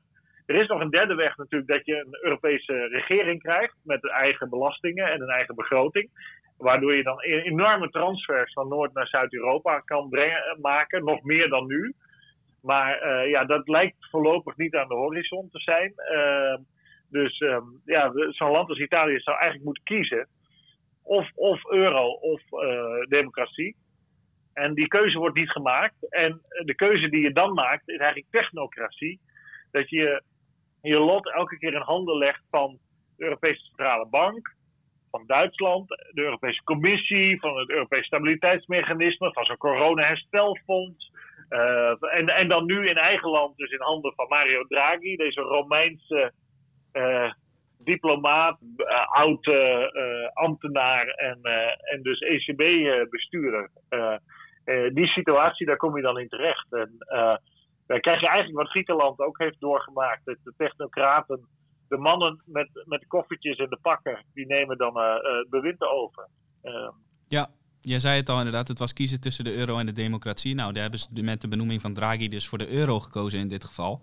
[0.49, 4.49] Er is nog een derde weg natuurlijk dat je een Europese regering krijgt met eigen
[4.49, 6.09] belastingen en een eigen begroting.
[6.57, 11.49] Waardoor je dan e-, enorme transfers van Noord naar Zuid-Europa kan brengen, maken, nog meer
[11.49, 11.93] dan nu.
[12.61, 15.93] Maar uh, ja, dat lijkt voorlopig niet aan de horizon te zijn.
[16.11, 16.55] Uh,
[17.09, 20.27] dus um, ja, zo'n land als Italië zou eigenlijk moeten kiezen.
[21.03, 23.75] Of, of euro of uh, democratie.
[24.53, 26.09] En die keuze wordt niet gemaakt.
[26.09, 29.19] En de keuze die je dan maakt is eigenlijk technocratie.
[29.71, 30.21] Dat je
[30.81, 32.77] je lot elke keer in handen legt van
[33.17, 34.55] de Europese Centrale Bank,
[35.11, 41.11] van Duitsland, de Europese Commissie, van het Europees Stabiliteitsmechanisme, van zo'n corona-herstelfonds.
[41.49, 45.41] Uh, en, en dan nu in eigen land, dus in handen van Mario Draghi, deze
[45.41, 46.33] Romeinse
[46.93, 47.31] uh,
[47.77, 49.47] diplomaat, uh, oud
[50.33, 51.39] ambtenaar en,
[51.81, 53.69] en dus ECB-bestuurder.
[54.93, 56.73] die situatie, daar kom je dan in terecht.
[56.73, 56.97] En
[57.97, 60.25] krijg je eigenlijk wat Griekenland ook heeft doorgemaakt.
[60.25, 61.47] Dat de technocraten
[61.87, 65.81] de mannen met, met de koffertjes en de pakken, die nemen dan uh, het bewind
[65.81, 66.27] over.
[66.63, 66.89] Uh,
[67.27, 67.49] ja,
[67.81, 70.55] jij zei het al inderdaad, het was kiezen tussen de euro en de democratie.
[70.55, 73.47] Nou, daar hebben ze met de benoeming van Draghi dus voor de euro gekozen in
[73.47, 74.01] dit geval.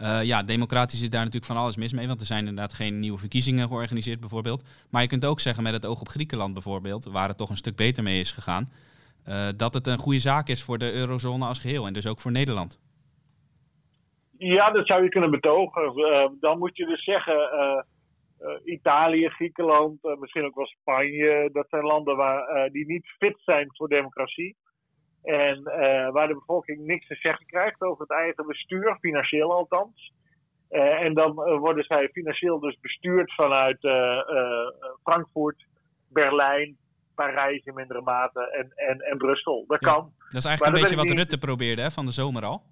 [0.00, 2.98] Uh, ja, democratisch is daar natuurlijk van alles mis mee, want er zijn inderdaad geen
[2.98, 4.64] nieuwe verkiezingen georganiseerd bijvoorbeeld.
[4.90, 7.56] Maar je kunt ook zeggen met het oog op Griekenland bijvoorbeeld, waar het toch een
[7.56, 8.68] stuk beter mee is gegaan,
[9.56, 12.30] dat het een goede zaak is voor de eurozone als geheel en dus ook voor
[12.30, 12.78] Nederland.
[14.38, 15.98] Ja, dat zou je kunnen betogen.
[15.98, 17.82] Uh, dan moet je dus zeggen, uh,
[18.40, 23.66] uh, Italië, Griekenland, misschien ook wel Spanje, dat zijn landen waar, die niet fit zijn
[23.70, 24.56] voor democratie.
[25.22, 25.62] En
[26.12, 30.12] waar de bevolking niks te zeggen krijgt over het eigen bestuur, financieel althans.
[30.68, 33.78] en dan worden zij financieel dus bestuurd vanuit
[35.02, 35.66] Frankfurt,
[36.08, 36.76] Berlijn,
[37.14, 39.64] Parijs in mindere mate en, en, en Brussel.
[39.66, 40.12] Dat ja, kan.
[40.18, 42.62] Dat is eigenlijk een beetje wat Rutte probeerde hè, van de zomer al.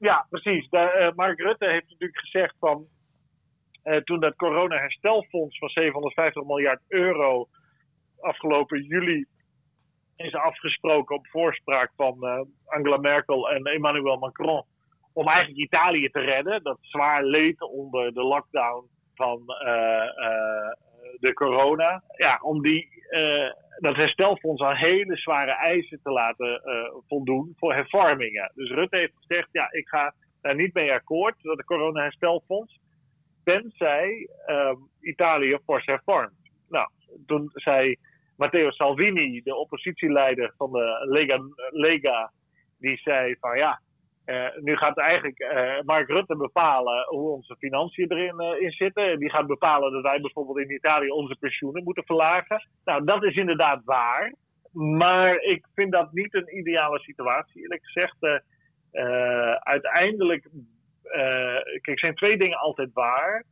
[0.00, 0.68] Ja, precies.
[0.68, 2.86] De, uh, Mark Rutte heeft natuurlijk gezegd van.
[3.84, 7.48] Uh, toen dat corona-herstelfonds van 750 miljard euro
[8.20, 9.26] afgelopen juli
[10.16, 14.64] is afgesproken op voorspraak van uh, Angela Merkel en Emmanuel Macron.
[15.12, 19.42] Om eigenlijk Italië te redden, dat zwaar leed onder de lockdown van
[21.18, 22.02] de corona.
[22.16, 22.88] Ja, om die,
[23.78, 28.52] dat herstelfonds aan hele zware eisen te laten uh, voldoen voor hervormingen.
[28.54, 32.78] Dus Rutte heeft gezegd, ja, ik ga daar niet mee akkoord, dat de corona-herstelfonds,
[33.44, 36.50] tenzij um, Italië fors hervormt.
[36.68, 36.88] Nou,
[37.26, 37.96] toen zei
[38.36, 41.38] Matteo Salvini, de oppositieleider van de Lega,
[41.70, 42.32] Lega
[42.78, 43.80] die zei van ja,
[44.60, 45.38] nu gaat eigenlijk
[45.84, 49.18] Mark Rutte bepalen hoe onze financiën erin in zitten.
[49.18, 52.68] Die gaat bepalen dat wij bijvoorbeeld in Italië onze pensioenen moeten verlagen.
[52.84, 54.34] Nou, dat is inderdaad waar.
[54.72, 58.42] Maar ik vind dat niet een ideale situatie, eerlijk gezegd.
[59.58, 60.48] uiteindelijk,
[61.80, 63.44] kijk, zijn twee dingen altijd waar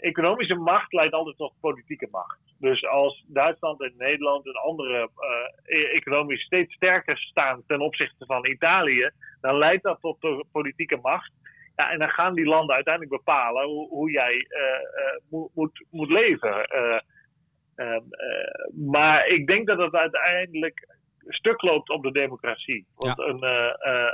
[0.00, 2.38] economische macht leidt altijd tot politieke macht.
[2.58, 5.10] Dus als Duitsland en Nederland en andere
[5.66, 9.10] uh, economisch steeds sterker staan ten opzichte van Italië,
[9.40, 11.32] dan leidt dat tot de politieke macht.
[11.76, 16.64] Ja, en dan gaan die landen uiteindelijk bepalen hoe, hoe jij uh, moet, moet leven.
[17.74, 18.02] Ehm,
[18.90, 20.88] maar ik denk dat het uiteindelijk
[21.26, 22.86] stuk loopt op de democratie.
[22.96, 23.42] Want een,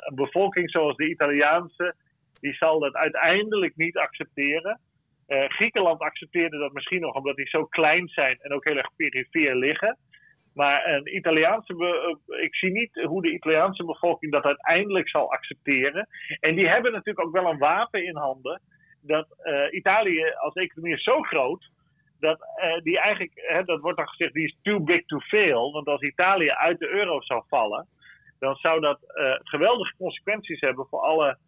[0.08, 1.94] een bevolking zoals de Italiaanse,
[2.40, 4.80] die zal dat uiteindelijk niet accepteren.
[5.28, 8.96] Uh, Griekenland accepteerde dat misschien nog omdat die zo klein zijn en ook heel erg
[8.96, 9.98] perifeer liggen.
[10.54, 11.74] Maar een Italiaanse
[12.28, 16.08] uh, ik zie niet hoe de Italiaanse bevolking dat uiteindelijk zal accepteren.
[16.40, 18.60] En die hebben natuurlijk ook wel een wapen in handen.
[19.02, 21.70] Dat uh, Italië als economie is zo groot.
[22.20, 22.38] Dat
[22.82, 25.72] die eigenlijk, hè, dat wordt dan gezegd, die is too big to fail.
[25.72, 27.86] Want als Italië uit de euro zou vallen,
[28.38, 28.98] dan zou dat
[29.42, 31.38] geweldige consequenties hebben voor alle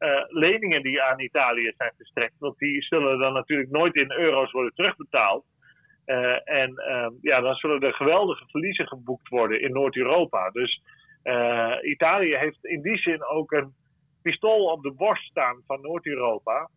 [0.00, 2.34] uh, leningen die aan Italië zijn verstrekt.
[2.38, 5.44] Want die zullen dan natuurlijk nooit in euro's worden terugbetaald.
[6.06, 10.50] Uh, en uh, ja, dan zullen er geweldige verliezen geboekt worden in Noord-Europa.
[10.50, 10.82] Dus
[11.24, 13.74] uh, Italië heeft in die zin ook een
[14.22, 16.70] pistool op de borst staan van Noord-Europa.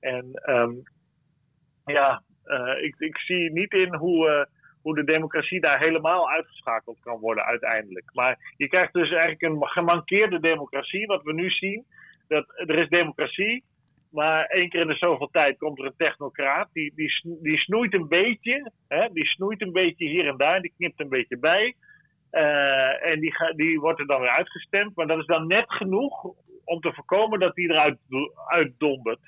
[0.00, 0.82] en um,
[1.84, 2.22] ja,
[2.80, 4.48] ik, ik, zie niet in hoe,
[4.82, 8.10] hoe de democratie daar helemaal uitgeschakeld kan worden uiteindelijk.
[8.12, 11.84] Maar je krijgt dus eigenlijk een gemankeerde democratie, wat we nu zien
[12.30, 13.64] dat, er is democratie,
[14.10, 16.68] maar één keer in de zoveel tijd komt er een technocraat.
[16.72, 18.72] Die, die, die snoeit een beetje.
[18.88, 20.60] Hè, die snoeit een beetje hier en daar.
[20.60, 21.74] Die knipt een beetje bij.
[22.32, 24.96] Uh, en die, die wordt er dan weer uitgestemd.
[24.96, 26.24] Maar dat is dan net genoeg
[26.64, 27.98] om te voorkomen dat die eruit
[28.46, 29.20] uitdondert.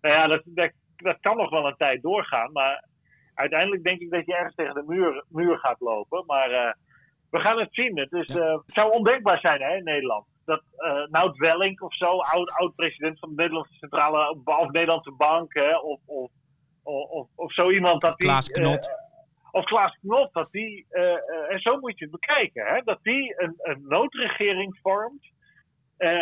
[0.00, 2.52] Nou ja, dat, dat, dat, kan nog wel een tijd doorgaan.
[2.52, 2.84] Maar
[3.34, 6.24] uiteindelijk denk ik dat je ergens tegen de muur, muur gaat lopen.
[6.26, 6.72] Maar uh,
[7.30, 7.98] we gaan het zien.
[7.98, 11.94] Het, is, uh, het zou ondenkbaar zijn hè, in Nederland dat uh, Nout Welling of
[11.94, 12.18] zo,
[12.54, 16.30] oud-president van de Nederlandse Centrale of Nederlandse Bank, hè, of, of,
[16.82, 18.26] of, of, zo iemand dat die.
[18.26, 18.88] Klaas Knot.
[18.88, 18.94] Uh,
[19.50, 23.42] of Klaas Knot, dat die, uh, en zo moet je het bekijken, hè, dat die
[23.42, 25.32] een, een noodregering vormt.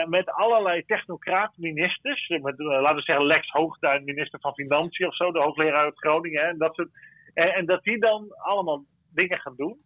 [0.07, 2.29] met allerlei technocraat-ministers.
[2.29, 6.43] Met, laten we zeggen, Lex Hoogduin, minister van Financiën of zo, de hoogleraar uit Groningen.
[6.43, 6.91] Hè, en, dat soort,
[7.35, 9.81] en dat die dan allemaal dingen gaan doen.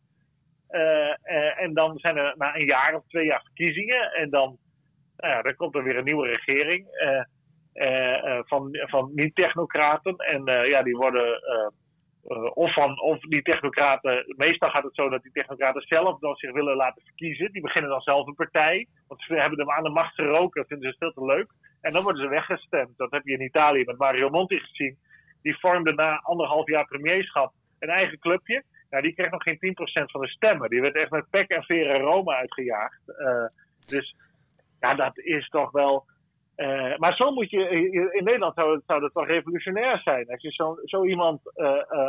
[0.71, 4.13] Uh, uh, en dan zijn er na een jaar of twee jaar verkiezingen.
[4.13, 4.59] En dan,
[5.17, 6.87] nou dan komt er weer een nieuwe regering
[7.75, 10.17] uh, van, van niet-technocraten.
[10.17, 11.41] En ja, die worden.
[12.55, 16.53] of, van, of die technocraten, meestal gaat het zo dat die technocraten zelf dan zich
[16.53, 17.53] willen laten verkiezen.
[17.53, 20.91] Die beginnen dan zelf een partij, want ze hebben hem aan de macht geroken, vinden
[20.91, 21.51] ze veel te leuk.
[21.81, 22.97] En dan worden ze weggestemd.
[22.97, 24.99] Dat heb je in Italië met Mario Monti gezien.
[25.43, 28.65] Die vormde na anderhalf jaar premierschap een eigen clubje.
[29.01, 30.71] Die kreeg nog geen 10% van de stemmen.
[30.71, 33.01] Die werd echt met pek en veren Rome uitgejaagd.
[33.07, 33.45] Uh,
[33.87, 34.17] dus
[34.81, 36.05] ja, dat is toch wel.
[36.57, 37.69] Uh, maar zo moet je.
[38.13, 40.29] In Nederland zou het toch revolutionair zijn.
[40.29, 41.41] Als je zo, zo iemand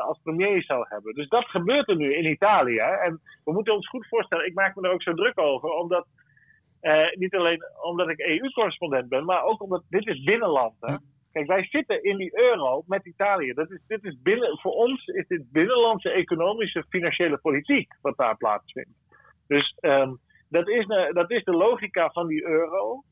[0.02, 1.14] als premier zou hebben.
[1.14, 2.78] Dus dat gebeurt er nu in Italië.
[2.78, 4.46] En we moeten ons goed voorstellen.
[4.46, 5.70] Ik maak me er ook zo druk over.
[5.70, 6.08] Omdat.
[7.14, 9.26] niet alleen omdat ik EU-correspondent ben.
[9.26, 10.76] Maar ook omdat dit is binnenland.
[10.80, 10.96] Hè?
[11.38, 13.54] Kijk, wij zitten in die euro met Italië.
[13.54, 18.38] Dat is, dit is binnen, voor ons is dit binnenlandse economische financiële politiek wat daar
[18.38, 18.90] plaatsvindt.
[19.48, 20.20] Dus um,
[20.50, 23.04] dat, is, dat is de logica van die euro.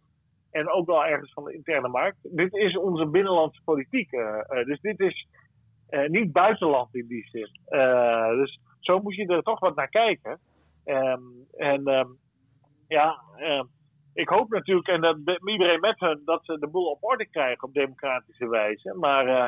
[0.51, 2.17] En ook wel ergens van de interne markt.
[2.21, 4.11] Dit is onze binnenlandse politiek.
[4.11, 5.27] Uh, uh, dus dit is
[5.89, 7.49] uh, niet buitenland in die zin.
[8.37, 10.39] dus zo moet je er toch wat naar kijken.
[10.85, 12.17] Um, en um,
[12.87, 13.21] ja,
[14.15, 17.67] ik hoop natuurlijk, en dat iedereen met hen, dat ze de boel op orde krijgen
[17.67, 18.95] op democratische wijze.
[18.99, 19.47] Maar uh,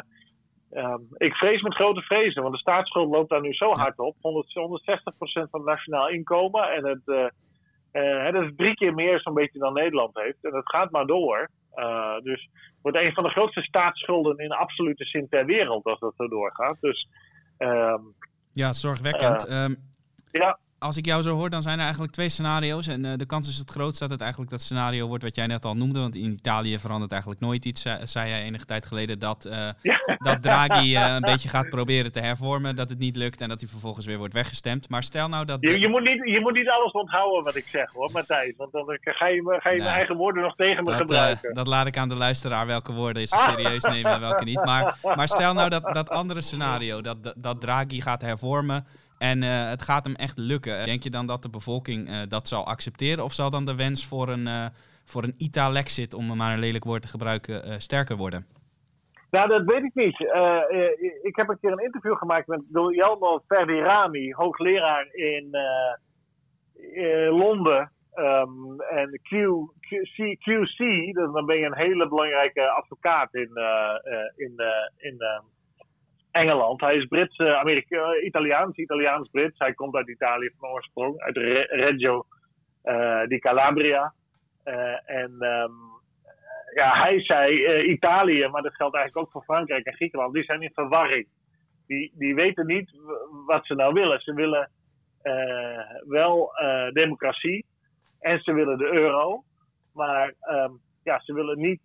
[0.83, 4.15] um, ik vrees met grote vrezen, want de staatsschuld loopt daar nu zo hard op.
[4.15, 6.71] 160% van het nationaal inkomen.
[6.71, 7.27] En het, uh,
[7.91, 10.43] uh, dat is drie keer meer zo'n beetje dan Nederland heeft.
[10.43, 11.49] En het gaat maar door.
[12.23, 16.13] dus het wordt een van de grootste staatsschulden in absolute zin ter wereld als dat
[16.17, 16.77] zo doorgaat.
[16.79, 17.09] Dus,
[17.57, 18.13] um,
[18.53, 19.51] ja, zorgwekkend.
[19.51, 19.75] Um,
[20.31, 22.87] ja als ik jou zo hoor, dan zijn er eigenlijk twee scenario's.
[22.87, 25.47] En uh, de kans is het grootst dat het eigenlijk dat scenario wordt wat jij
[25.47, 25.99] net al noemde.
[25.99, 27.85] Want in Italië verandert eigenlijk nooit iets.
[28.03, 30.01] Zei, jij enige tijd geleden dat, uh, ja.
[30.17, 32.75] dat Draghi uh, een beetje gaat proberen te hervormen.
[32.75, 34.89] Dat het niet lukt en dat hij vervolgens weer wordt weggestemd.
[34.89, 35.57] Maar stel nou dat...
[35.61, 38.53] Je, je, moet, niet, je moet niet alles onthouden wat ik zeg hoor, Matthijs.
[38.57, 41.53] Want dan ga je, ga je mijn eigen woorden nog tegen me dat, gebruiken.
[41.53, 44.65] dat laat ik aan de luisteraar welke woorden ze serieus nemen en welke niet.
[44.65, 47.01] Maar, maar stel nou dat, dat andere scenario.
[47.01, 48.85] Dat, dat Draghi gaat hervormen.
[49.17, 50.85] En uh, het gaat hem echt lukken.
[50.85, 53.23] Denk je dan dat de bevolking uh, dat zal accepteren?
[53.23, 54.65] Of zal dan de wens voor een, uh,
[55.05, 58.45] voor een Italexit, om maar een lelijk woord te gebruiken, sterker worden?
[59.31, 60.19] Nou, dat weet ik niet.
[61.21, 65.57] ik heb een keer een interview gemaakt met Guglielmo Verdirami, hoogleraar in
[67.29, 67.91] Londen.
[68.15, 69.19] Um, en
[70.39, 73.49] QC, dan ben je een hele belangrijke advocaat in,
[74.35, 74.53] in,
[74.97, 75.17] in
[76.37, 76.81] Engeland.
[76.81, 79.57] Hij is Brits, Amerika Italiaans, Italiaans-Brits.
[79.57, 81.37] Hij komt uit Italië van oorsprong, uit
[81.69, 82.25] Reggio
[83.27, 84.13] di Calabria.
[85.05, 85.71] en um,
[86.73, 90.61] ja, hij zei Italië, maar dat geldt eigenlijk ook voor Frankrijk en Griekenland, die zijn
[90.61, 91.27] in verwarring.
[91.87, 92.91] Die, die weten niet
[93.45, 94.19] wat ze nou willen.
[94.19, 94.69] Ze willen
[96.07, 96.51] wel
[96.93, 97.65] democratie.
[98.19, 99.43] En ze willen de euro.
[99.93, 101.81] Maar um, ja, ze willen niet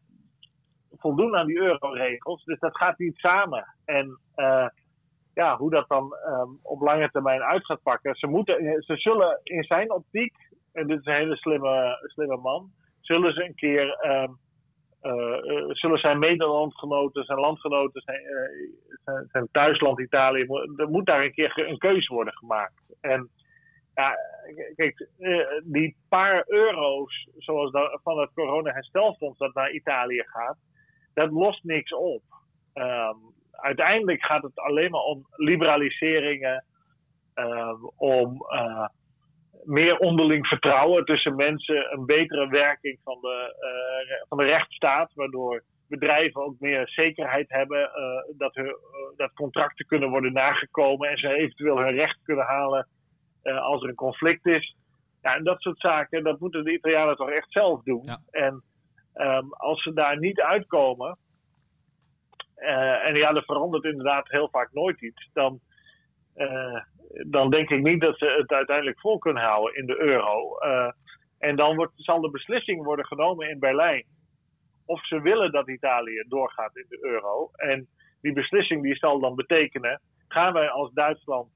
[1.03, 2.45] voldoen aan die euroregels.
[2.45, 3.75] Dus dat gaat niet samen.
[3.85, 4.69] En uh,
[5.35, 8.15] ja, hoe dat dan um, op lange termijn uit gaat pakken.
[8.15, 10.35] Ze, moeten, ze zullen in zijn optiek,
[10.73, 14.07] en dit is een hele slimme, slimme man, zullen ze een keer.
[14.07, 14.41] Um,
[15.03, 18.21] uh, zullen zijn medelandgenoten, zijn landgenoten, zijn,
[19.05, 22.83] zijn, zijn, thuisland Italië, er moet daar een keer een keuze worden gemaakt.
[23.01, 23.31] En
[23.95, 24.17] ja,
[24.77, 30.57] kijk, eh, die paar euro's zoals dat, van het corona-herstelfonds dat naar Italië gaat,
[31.15, 32.23] dat lost niks op.
[32.75, 33.17] Um,
[33.51, 36.65] uiteindelijk gaat het alleen maar om liberaliseringen,
[37.35, 38.87] um, om uh,
[39.65, 45.63] meer onderling vertrouwen tussen mensen, een betere werking van de, uh, van de rechtsstaat, waardoor
[45.89, 48.77] bedrijven ook meer zekerheid hebben uh, dat, hun,
[49.17, 52.89] dat contracten kunnen worden nagekomen en ze eventueel hun recht kunnen halen
[53.43, 54.77] als er een conflict is.
[55.23, 58.09] Ja, en dat soort zaken, dat moeten de Italianen toch echt zelf doen.
[58.31, 58.63] En
[59.15, 61.19] um, als ze daar niet uitkomen,
[62.57, 65.61] uh, en ja, er verandert inderdaad heel vaak nooit iets, dan,
[66.37, 66.81] uh,
[67.27, 70.57] dan denk ik niet dat ze het uiteindelijk vol kunnen houden in de euro.
[71.39, 74.05] en dan wordt, zal de beslissing worden genomen in Berlijn
[74.87, 77.51] of ze willen dat Italië doorgaat in de euro.
[77.53, 77.89] En
[78.21, 81.51] die beslissing die zal dan betekenen, gaan wij als Duitsland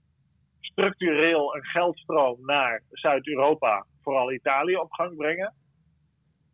[0.60, 5.54] structureel een geldstroom naar Zuid-Europa, vooral Italië, op gang brengen.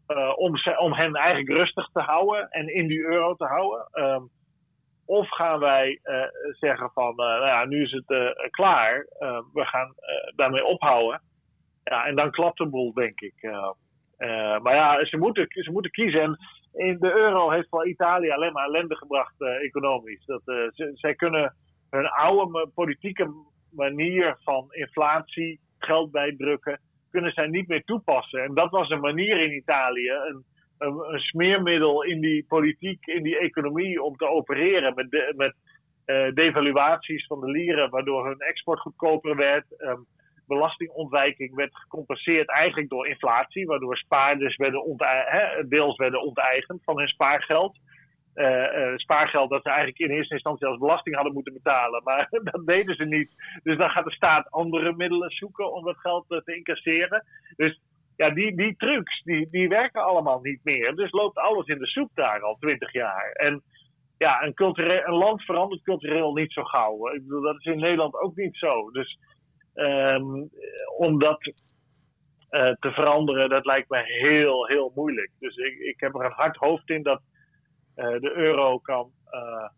[0.08, 3.88] Uh, om, om hen eigenlijk rustig te houden en in die euro te houden.
[3.92, 4.30] Um,
[5.06, 9.06] of gaan wij uh, zeggen van, uh, nou ja, nu is het klaar,
[9.52, 9.94] we gaan
[10.36, 11.22] daarmee ophouden.
[11.84, 13.34] Ja, en dan klapt de boel, denk ik.
[14.62, 16.20] maar ja, ze moeten, ze moeten kiezen.
[16.22, 16.38] En
[16.72, 20.24] in de euro heeft wel Italië alleen maar ellende gebracht economisch.
[20.24, 21.54] Dat, ze, zij kunnen
[21.90, 23.34] hun oude politieke
[23.70, 26.80] manier van inflatie, geld bijdrukken,
[27.12, 28.42] kunnen zij niet meer toepassen.
[28.42, 30.44] En dat was een manier in Italië, een,
[30.78, 35.54] een, smeermiddel in die politiek, in die economie om te opereren met, met
[36.06, 39.64] uh, devaluaties van de lieren, waardoor hun export goedkoper werd.
[39.78, 40.06] Um,
[40.46, 47.08] belastingontwijking werd gecompenseerd eigenlijk door inflatie, waardoor spaarders werden hè, deels werden onteigend van hun
[47.08, 47.78] spaargeld.
[48.34, 52.02] Uh, spaargeld dat ze eigenlijk in eerste instantie als belasting hadden moeten betalen.
[52.04, 53.60] Maar dat deden ze niet.
[53.62, 57.24] Dus dan gaat de staat andere middelen zoeken om dat geld uh, te incasseren.
[57.56, 57.80] Dus
[58.16, 60.94] ja, die, die trucs, die, die werken allemaal niet meer.
[60.94, 63.30] Dus loopt alles in de soep daar al twintig jaar.
[63.32, 63.62] En
[64.18, 64.52] ja, een,
[65.06, 67.08] een land verandert cultureel niet zo gauw.
[67.08, 68.90] Ik bedoel, dat is in Nederland ook niet zo.
[68.90, 69.18] Dus
[69.74, 70.50] um,
[70.96, 71.52] om dat
[72.52, 75.30] te veranderen, dat lijkt me heel, heel moeilijk.
[75.38, 77.31] Dus ik, ik heb er een hard hoofd in dat eh,
[77.94, 79.68] de euro kan eh,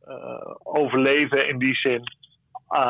[0.00, 2.02] eh, overleven in die zin.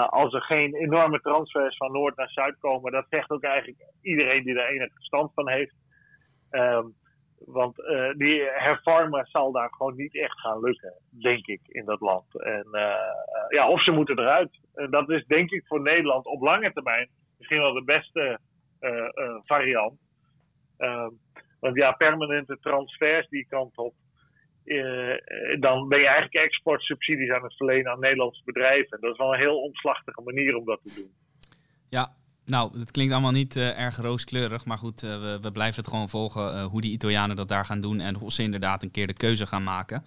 [0.06, 4.44] als er geen enorme transfers van Noord naar Zuid komen, dat zegt ook eigenlijk iedereen
[4.44, 5.74] die daar enig verstand van heeft.
[6.50, 6.94] Um,
[7.38, 7.76] want
[8.16, 12.42] die hervormen zal daar gewoon niet echt gaan lukken, denk ik, in dat land.
[12.42, 12.66] En
[13.48, 14.58] ja, of ze moeten eruit.
[14.74, 18.38] En dat is denk ik voor Nederland op lange termijn misschien wel de beste
[19.44, 19.98] variant.
[20.78, 21.10] Ehm,
[21.60, 23.94] want ja, permanente transfers die kant op,
[24.68, 29.00] uh, dan ben je eigenlijk exportsubsidies aan het verlenen aan Nederlandse bedrijven.
[29.00, 31.10] Dat is wel een heel omslachtige manier om dat te doen.
[31.88, 32.12] Ja,
[32.44, 36.08] nou, het klinkt allemaal niet uh, erg rooskleurig, maar goed, we, we, blijven het gewoon
[36.08, 39.12] volgen hoe die Italianen dat daar gaan doen en hoe ze inderdaad een keer de
[39.12, 40.04] keuze gaan maken.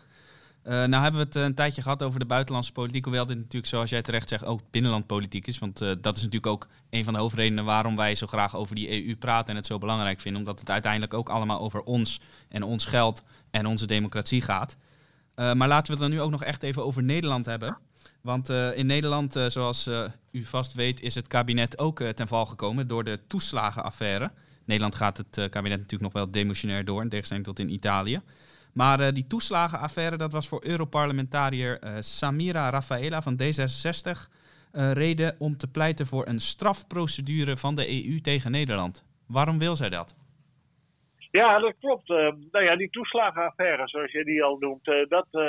[0.64, 3.66] Uh, nou hebben we het een tijdje gehad over de buitenlandse politiek, hoewel dit natuurlijk,
[3.66, 5.60] zoals jij terecht zegt, ook binnenlandpolitiek is.
[5.60, 9.06] Want dat is natuurlijk ook een van de hoofdredenen waarom wij zo graag over die
[9.06, 10.42] EU praten en het zo belangrijk vinden.
[10.42, 14.78] Omdat het uiteindelijk ook allemaal over ons en ons geld en onze democratie gaat.
[15.36, 17.78] Maar laten we het dan nu ook nog echt even over Nederland hebben.
[18.22, 19.90] Want in Nederland, zoals
[20.32, 24.32] u vast weet, is het kabinet ook ten val gekomen door de toeslagenaffaire.
[24.66, 28.22] Nederland gaat het kabinet natuurlijk nog wel demissionair door, in tegenstelling tot in Italië.
[28.74, 34.30] Maar die toeslagenaffaire, dat was voor Europarlementariër Samira Rafaela van D66
[34.94, 39.06] reden om te pleiten voor een strafprocedure van de EU tegen Nederland.
[39.28, 40.16] Waarom wil zij dat?
[41.32, 42.10] Ja, dat klopt.
[42.10, 45.44] Uh, nou ja, die toeslagenaffaire, zoals je die al noemt, uh, dat uh,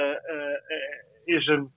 [1.24, 1.70] is een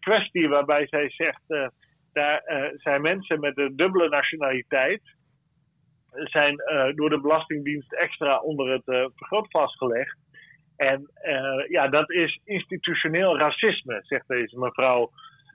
[0.00, 1.72] kwestie waarbij zij zegt,
[2.12, 2.42] daar
[2.76, 5.02] zijn mensen met een dubbele nationaliteit,
[6.10, 6.56] zijn
[6.94, 10.16] door de Belastingdienst extra onder het vergrootglas gelegd.
[10.76, 11.10] En
[11.68, 15.10] ja, dat is institutioneel racisme, zegt deze mevrouw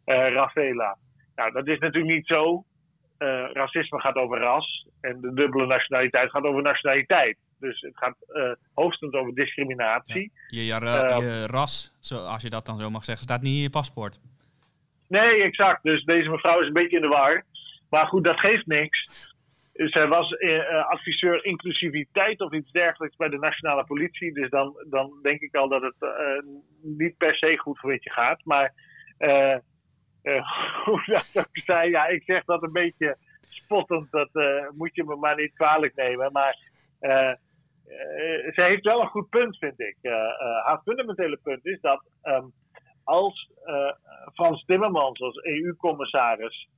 [0.05, 0.97] Ravela.
[1.36, 2.63] Nou, dat is natuurlijk niet zo.
[3.19, 7.38] Uh, racisme gaat over ras en de dubbele nationaliteit gaat over nationaliteit.
[7.59, 10.32] Dus het gaat uh, hoogstens over discriminatie.
[10.47, 10.61] Ja.
[10.61, 10.74] Je, je,
[11.28, 14.19] je, ras, als je dat dan zo mag zeggen, staat niet in je paspoort.
[15.07, 15.84] Nee, exact.
[15.84, 17.43] Dus deze mevrouw is een beetje in de war.
[17.89, 19.30] Maar goed, dat geeft niks.
[19.89, 24.34] Zij was uh, adviseur inclusiviteit of iets dergelijks bij de nationale politie.
[24.34, 26.43] Dus dan, dan denk ik al dat het
[26.82, 28.45] niet per se goed voor je gaat.
[28.45, 28.73] Maar
[30.86, 34.29] hoe dat ook zei, ja, ik zeg dat een beetje spottend, dat
[34.75, 36.32] moet je me maar niet kwalijk nemen.
[36.32, 36.57] Maar
[38.53, 39.97] ze heeft wel een goed punt, vind ik.
[40.65, 42.53] haar fundamentele punt is dat um,
[43.03, 43.49] als
[44.34, 46.69] Frans Timmermans als EU-commissaris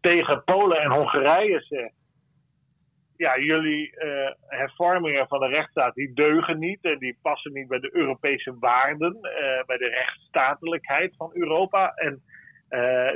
[0.00, 1.94] tegen Polen en Hongarije zegt
[3.16, 7.78] ja, jullie uh, hervormingen van de rechtsstaat die deugen niet en die passen niet bij
[7.78, 11.92] de Europese waarden, uh, bij de rechtsstatelijkheid van Europa.
[11.94, 12.22] En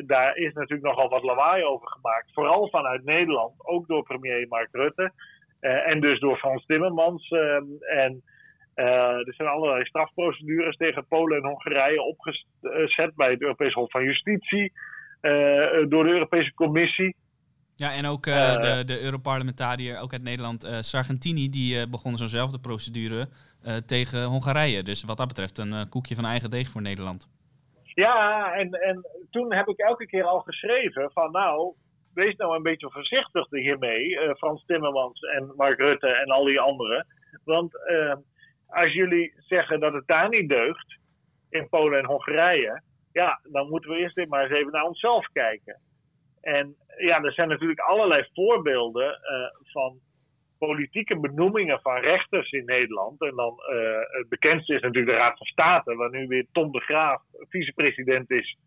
[0.07, 4.69] daar is natuurlijk nogal wat lawaai over gemaakt, vooral vanuit Nederland, ook door premier Mark
[4.73, 5.13] Rutte
[5.61, 7.29] en dus door Frans Timmermans.
[7.29, 8.23] Ehm, en
[8.75, 14.73] er zijn allerlei strafprocedures tegen Polen en Hongarije opgezet bij het Europees Hof van Justitie,
[15.89, 17.17] door de Europese Commissie.
[17.75, 22.17] Ja, en ook uh, de, de Europarlementariër, ook uit Nederland, uh, Sargentini, die uh, begon
[22.17, 23.29] zo'nzelfde procedure
[23.87, 24.83] tegen Hongarije.
[24.83, 27.29] Dus wat dat betreft een koekje van eigen deeg voor Nederland.
[27.83, 31.75] Ja, en, en toen heb ik elke keer al geschreven van nou,
[32.15, 37.07] wees nou een beetje voorzichtig hiermee, Frans Timmermans en Mark Rutte en al die anderen.
[37.45, 37.73] Want
[38.67, 40.99] als jullie zeggen dat het daar niet deugt,
[41.51, 42.83] in Polen en Hongarije,
[43.23, 45.81] ja, dan moeten we eerst maar eens even naar onszelf kijken.
[46.41, 49.99] En ja, er zijn natuurlijk allerlei voorbeelden uh, van
[50.59, 53.21] politieke benoemingen van rechters in Nederland.
[53.21, 56.73] En dan uh, het bekendste is natuurlijk de Raad van State, waar nu weer Tom
[56.73, 58.59] de Graaf vicepresident is,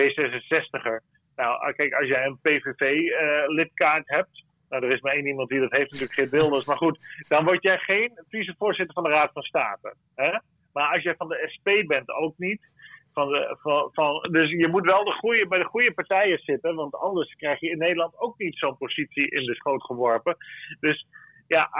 [0.00, 1.00] D66er.
[1.36, 5.60] Nou, ah, kijk, als jij een PVV-lidkaart hebt, nou, er is maar één iemand die
[5.60, 9.32] dat heeft, natuurlijk geen Wilders, maar goed, dan word jij geen vicevoorzitter van de Raad
[9.32, 9.94] van State.
[10.14, 10.38] Hè?
[10.72, 12.70] Maar als jij van de SP bent, ook niet.
[13.12, 16.74] Van de, van, van, dus je moet wel de goede, bij de goede partijen zitten,
[16.74, 20.36] want anders krijg je in Nederland ook niet zo'n positie in de schoot geworpen.
[20.80, 21.06] Dus
[21.46, 21.70] ja,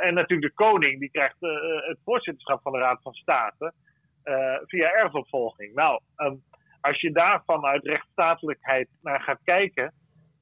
[0.00, 1.50] en natuurlijk de koning, die krijgt uh,
[1.88, 3.72] het voorzitterschap van de Raad van State
[4.24, 5.74] uh, via erfopvolging.
[5.74, 6.42] Nou, um,
[6.80, 9.92] als je daar vanuit rechtsstatelijkheid naar gaat kijken,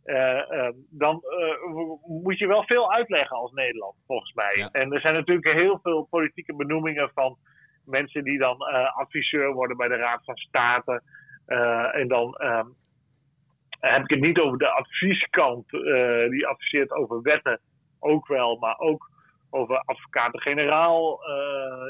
[0.05, 1.23] uh, dan
[2.07, 4.55] moet je wel veel uitleggen als Nederland, volgens mij.
[4.55, 4.69] Ja.
[4.73, 7.37] En er zijn natuurlijk heel veel politieke benoemingen van
[7.87, 11.03] mensen die dan uh, adviseur worden bij de Raad van State.
[11.47, 12.65] Uh, en dan uh,
[13.81, 17.61] heb ik het niet over de advieskant, uh, die adviseert over wetten
[18.01, 19.11] ook wel, maar ook
[19.51, 21.21] over advocaten-generaal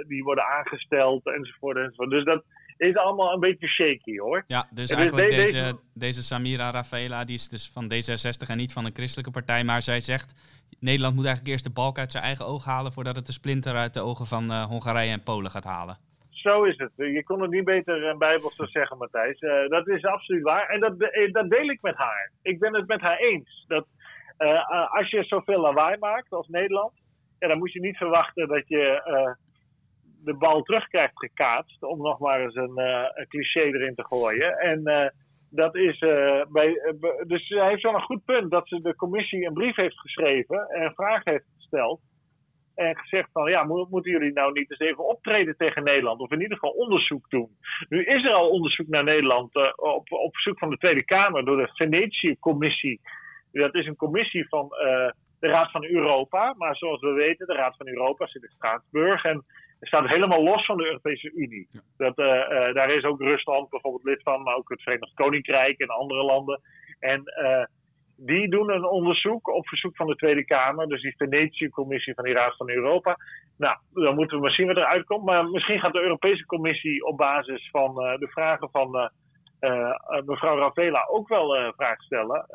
[0.06, 2.10] die worden aangesteld enzovoort, enzovoort.
[2.10, 2.44] Dus dat
[2.76, 4.44] is allemaal een beetje shaky hoor.
[4.46, 8.48] Ja, dus en eigenlijk dus deze, deze, deze Samira Rafaela, die is dus van D66
[8.48, 10.34] en niet van een christelijke partij, maar zij zegt
[10.80, 13.74] Nederland moet eigenlijk eerst de balk uit zijn eigen oog halen voordat het de splinter
[13.74, 15.96] uit de ogen van uh, Hongarije en Polen gaat halen.
[16.30, 16.92] Zo is het.
[16.96, 19.40] Je kon het niet beter en bijbels zeggen, Matthijs.
[19.40, 20.68] Uh, dat is absoluut waar.
[20.68, 22.30] En dat, eh, dat deel ik met haar.
[22.42, 23.64] Ik ben het met haar eens.
[23.66, 23.86] Dat
[24.38, 26.92] uh, als je zoveel lawaai maakt als Nederland,
[27.38, 29.02] ja, dan moet je niet verwachten dat je
[30.24, 31.82] de bal terugkrijgt gekaatst.
[31.82, 32.78] Om nog maar eens een,
[33.14, 34.58] een cliché erin te gooien.
[34.58, 35.12] En
[35.54, 36.94] dat is uh, bij,
[37.26, 40.68] dus hij heeft wel een goed punt dat ze de commissie een brief heeft geschreven
[40.68, 42.00] en een vraag heeft gesteld.
[42.74, 46.20] En gezegd van ja, moeten jullie nou niet eens even optreden tegen Nederland?
[46.20, 47.48] Of in ieder geval onderzoek doen.
[47.88, 51.56] Nu is er al onderzoek naar Nederland op, op verzoek van de Tweede Kamer door
[51.56, 53.00] de Venetië-commissie.
[53.52, 54.68] Dat is een commissie van
[55.40, 56.54] de Raad van Europa.
[56.56, 59.24] Maar zoals we weten, de Raad van Europa zit in Straatsburg.
[59.24, 59.44] En
[59.80, 61.68] staat helemaal los van de Europese Unie.
[61.96, 65.78] Dat, uh, uh, daar is ook Rusland bijvoorbeeld lid van, maar ook het Verenigd Koninkrijk
[65.78, 66.60] en andere landen.
[67.00, 67.64] En uh,
[68.16, 72.34] die doen een onderzoek op verzoek van de Tweede Kamer, dus die Venetië-commissie van die
[72.34, 73.16] Raad van Europa.
[73.58, 75.24] Nou, dan moeten we maar zien wat eruit komt.
[75.24, 79.10] Maar misschien gaat de Europese Commissie op basis van de vragen van
[80.24, 82.46] mevrouw Ravela ook wel vragen stellen.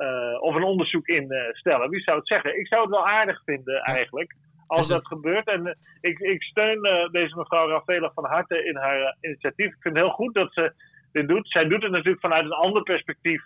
[0.41, 1.89] of een onderzoek instellen.
[1.89, 2.59] Wie zou het zeggen?
[2.59, 4.35] Ik zou het wel aardig vinden eigenlijk
[4.69, 5.47] als dat gebeurt.
[5.47, 9.65] En eh, ik, ik steun uh, deze mevrouw Rafela van harte in haar uh, initiatief.
[9.65, 10.73] Ik vind het heel goed dat ze
[11.11, 11.51] dit doet.
[11.51, 13.43] Zij doet het natuurlijk vanuit een ander perspectief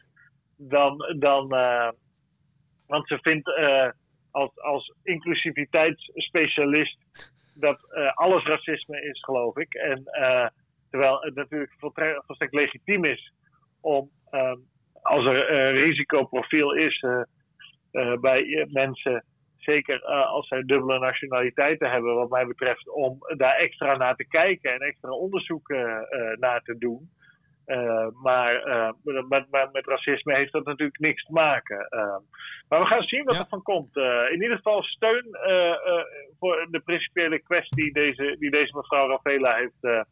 [0.57, 1.15] dan.
[1.19, 1.47] dan
[2.87, 3.51] want ze vindt
[4.31, 6.97] als, als inclusiviteitsspecialist
[7.55, 9.73] dat alles racisme is, geloof ik.
[9.73, 10.03] En
[10.89, 13.33] terwijl het natuurlijk volstrekt legitiem is
[13.81, 14.57] om ehm,
[15.01, 17.05] als er een risicoprofiel is
[18.21, 19.23] bij mensen
[19.63, 24.27] zeker uh, als zij dubbele nationaliteiten hebben, wat mij betreft, om daar extra naar te
[24.27, 25.97] kijken en extra onderzoek uh,
[26.39, 27.09] naar te doen.
[28.21, 28.63] maar
[29.71, 31.87] met, racisme heeft dat natuurlijk niks te maken.
[32.69, 33.95] maar we gaan zien wat er van komt.
[34.31, 35.25] in ieder geval steun
[36.39, 40.07] voor de principiële kwestie deze, die deze mevrouw Ravela heeft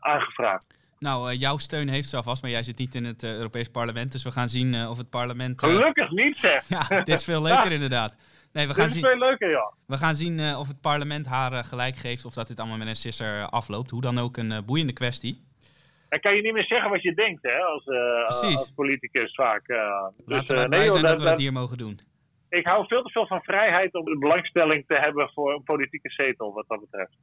[0.00, 0.83] aangevraagd.
[1.04, 3.68] Nou, uh, jouw steun heeft ze alvast, maar jij zit niet in het uh, Europees
[3.68, 4.12] Parlement.
[4.12, 5.60] Dus we gaan zien uh, of het parlement.
[5.60, 6.68] Gelukkig niet, zeg.
[6.76, 8.16] ja, dit is veel leuker inderdaad.
[8.52, 9.10] Nee, we gaan dit is zien...
[9.10, 9.72] veel leuker, ja.
[9.86, 12.96] We gaan zien of het parlement haar gelijk geeft of dat dit allemaal met een
[12.96, 13.90] sisser afloopt.
[13.90, 15.42] Hoe dan ook een boeiende kwestie.
[16.08, 17.86] En kan je niet meer zeggen wat je denkt, hè, als,
[18.26, 19.68] als politicus vaak.
[19.68, 22.00] Laten dus, we blij zijn dat, dat we het hier mogen doen.
[22.48, 26.10] Ik hou veel te veel van vrijheid om de belangstelling te hebben voor een politieke
[26.10, 27.16] zetel, wat dat betreft.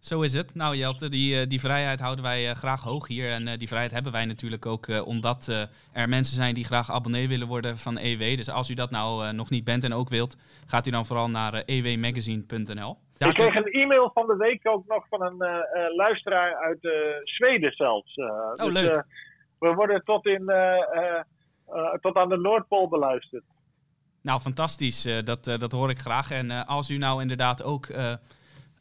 [0.00, 0.54] Zo is het.
[0.54, 3.30] Nou Jelte, die, eh, die vrijheid houden wij eh, graag hoog hier.
[3.30, 7.28] En eh, die vrijheid hebben wij natuurlijk ook omdat er mensen zijn die graag abonnee
[7.28, 8.36] willen worden van EW.
[8.36, 10.36] Dus als u dat nou nog niet bent en ook wilt,
[10.66, 12.98] gaat u dan vooral naar ewmagazine.nl.
[13.18, 15.64] Ik kreeg een e-mail van de week ook nog van een
[15.96, 16.88] luisteraar uit
[17.24, 18.16] Zweden zelfs.
[18.16, 19.04] oh, dus, leuk.
[19.58, 20.52] we worden tot, in,
[22.00, 23.44] tot aan de Noordpool beluisterd.
[24.22, 25.22] Nou, fantastisch.
[25.24, 26.30] dat, dat hoor ik graag.
[26.30, 27.86] En als u nou inderdaad ook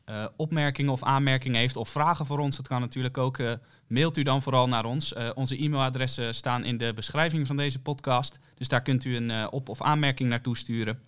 [0.10, 3.52] uh, opmerkingen of aanmerkingen heeft of vragen voor ons, dat kan natuurlijk ook, uh,
[3.88, 5.14] mailt u dan vooral naar ons.
[5.14, 8.40] Uh, onze e-mailadressen staan in de beschrijving van deze podcast.
[8.58, 11.02] Dus daar kunt u een op- of aanmerking naartoe sturen.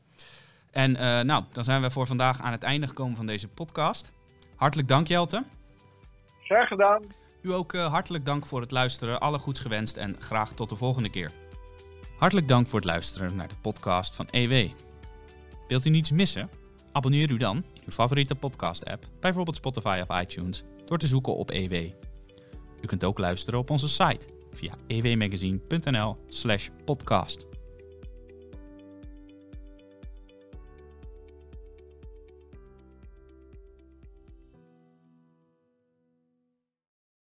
[0.71, 0.91] En
[1.25, 4.11] nou, dan zijn we voor vandaag aan het einde gekomen van deze podcast.
[4.55, 5.43] Hartelijk dank, Jelte.
[6.43, 7.03] Graag gedaan.
[7.41, 9.19] U ook hartelijk dank voor het luisteren.
[9.19, 11.31] Alle goeds gewenst en graag tot de volgende keer.
[12.17, 14.69] Hartelijk dank voor het luisteren naar de podcast van EW.
[15.67, 16.49] Wilt u niets missen?
[16.91, 21.73] Abonneer u dan favoriete podcast-app, bijvoorbeeld Spotify of iTunes, door te zoeken op EW.
[22.81, 27.50] U kunt ook luisteren op onze site via ewmagazine.nl/podcast.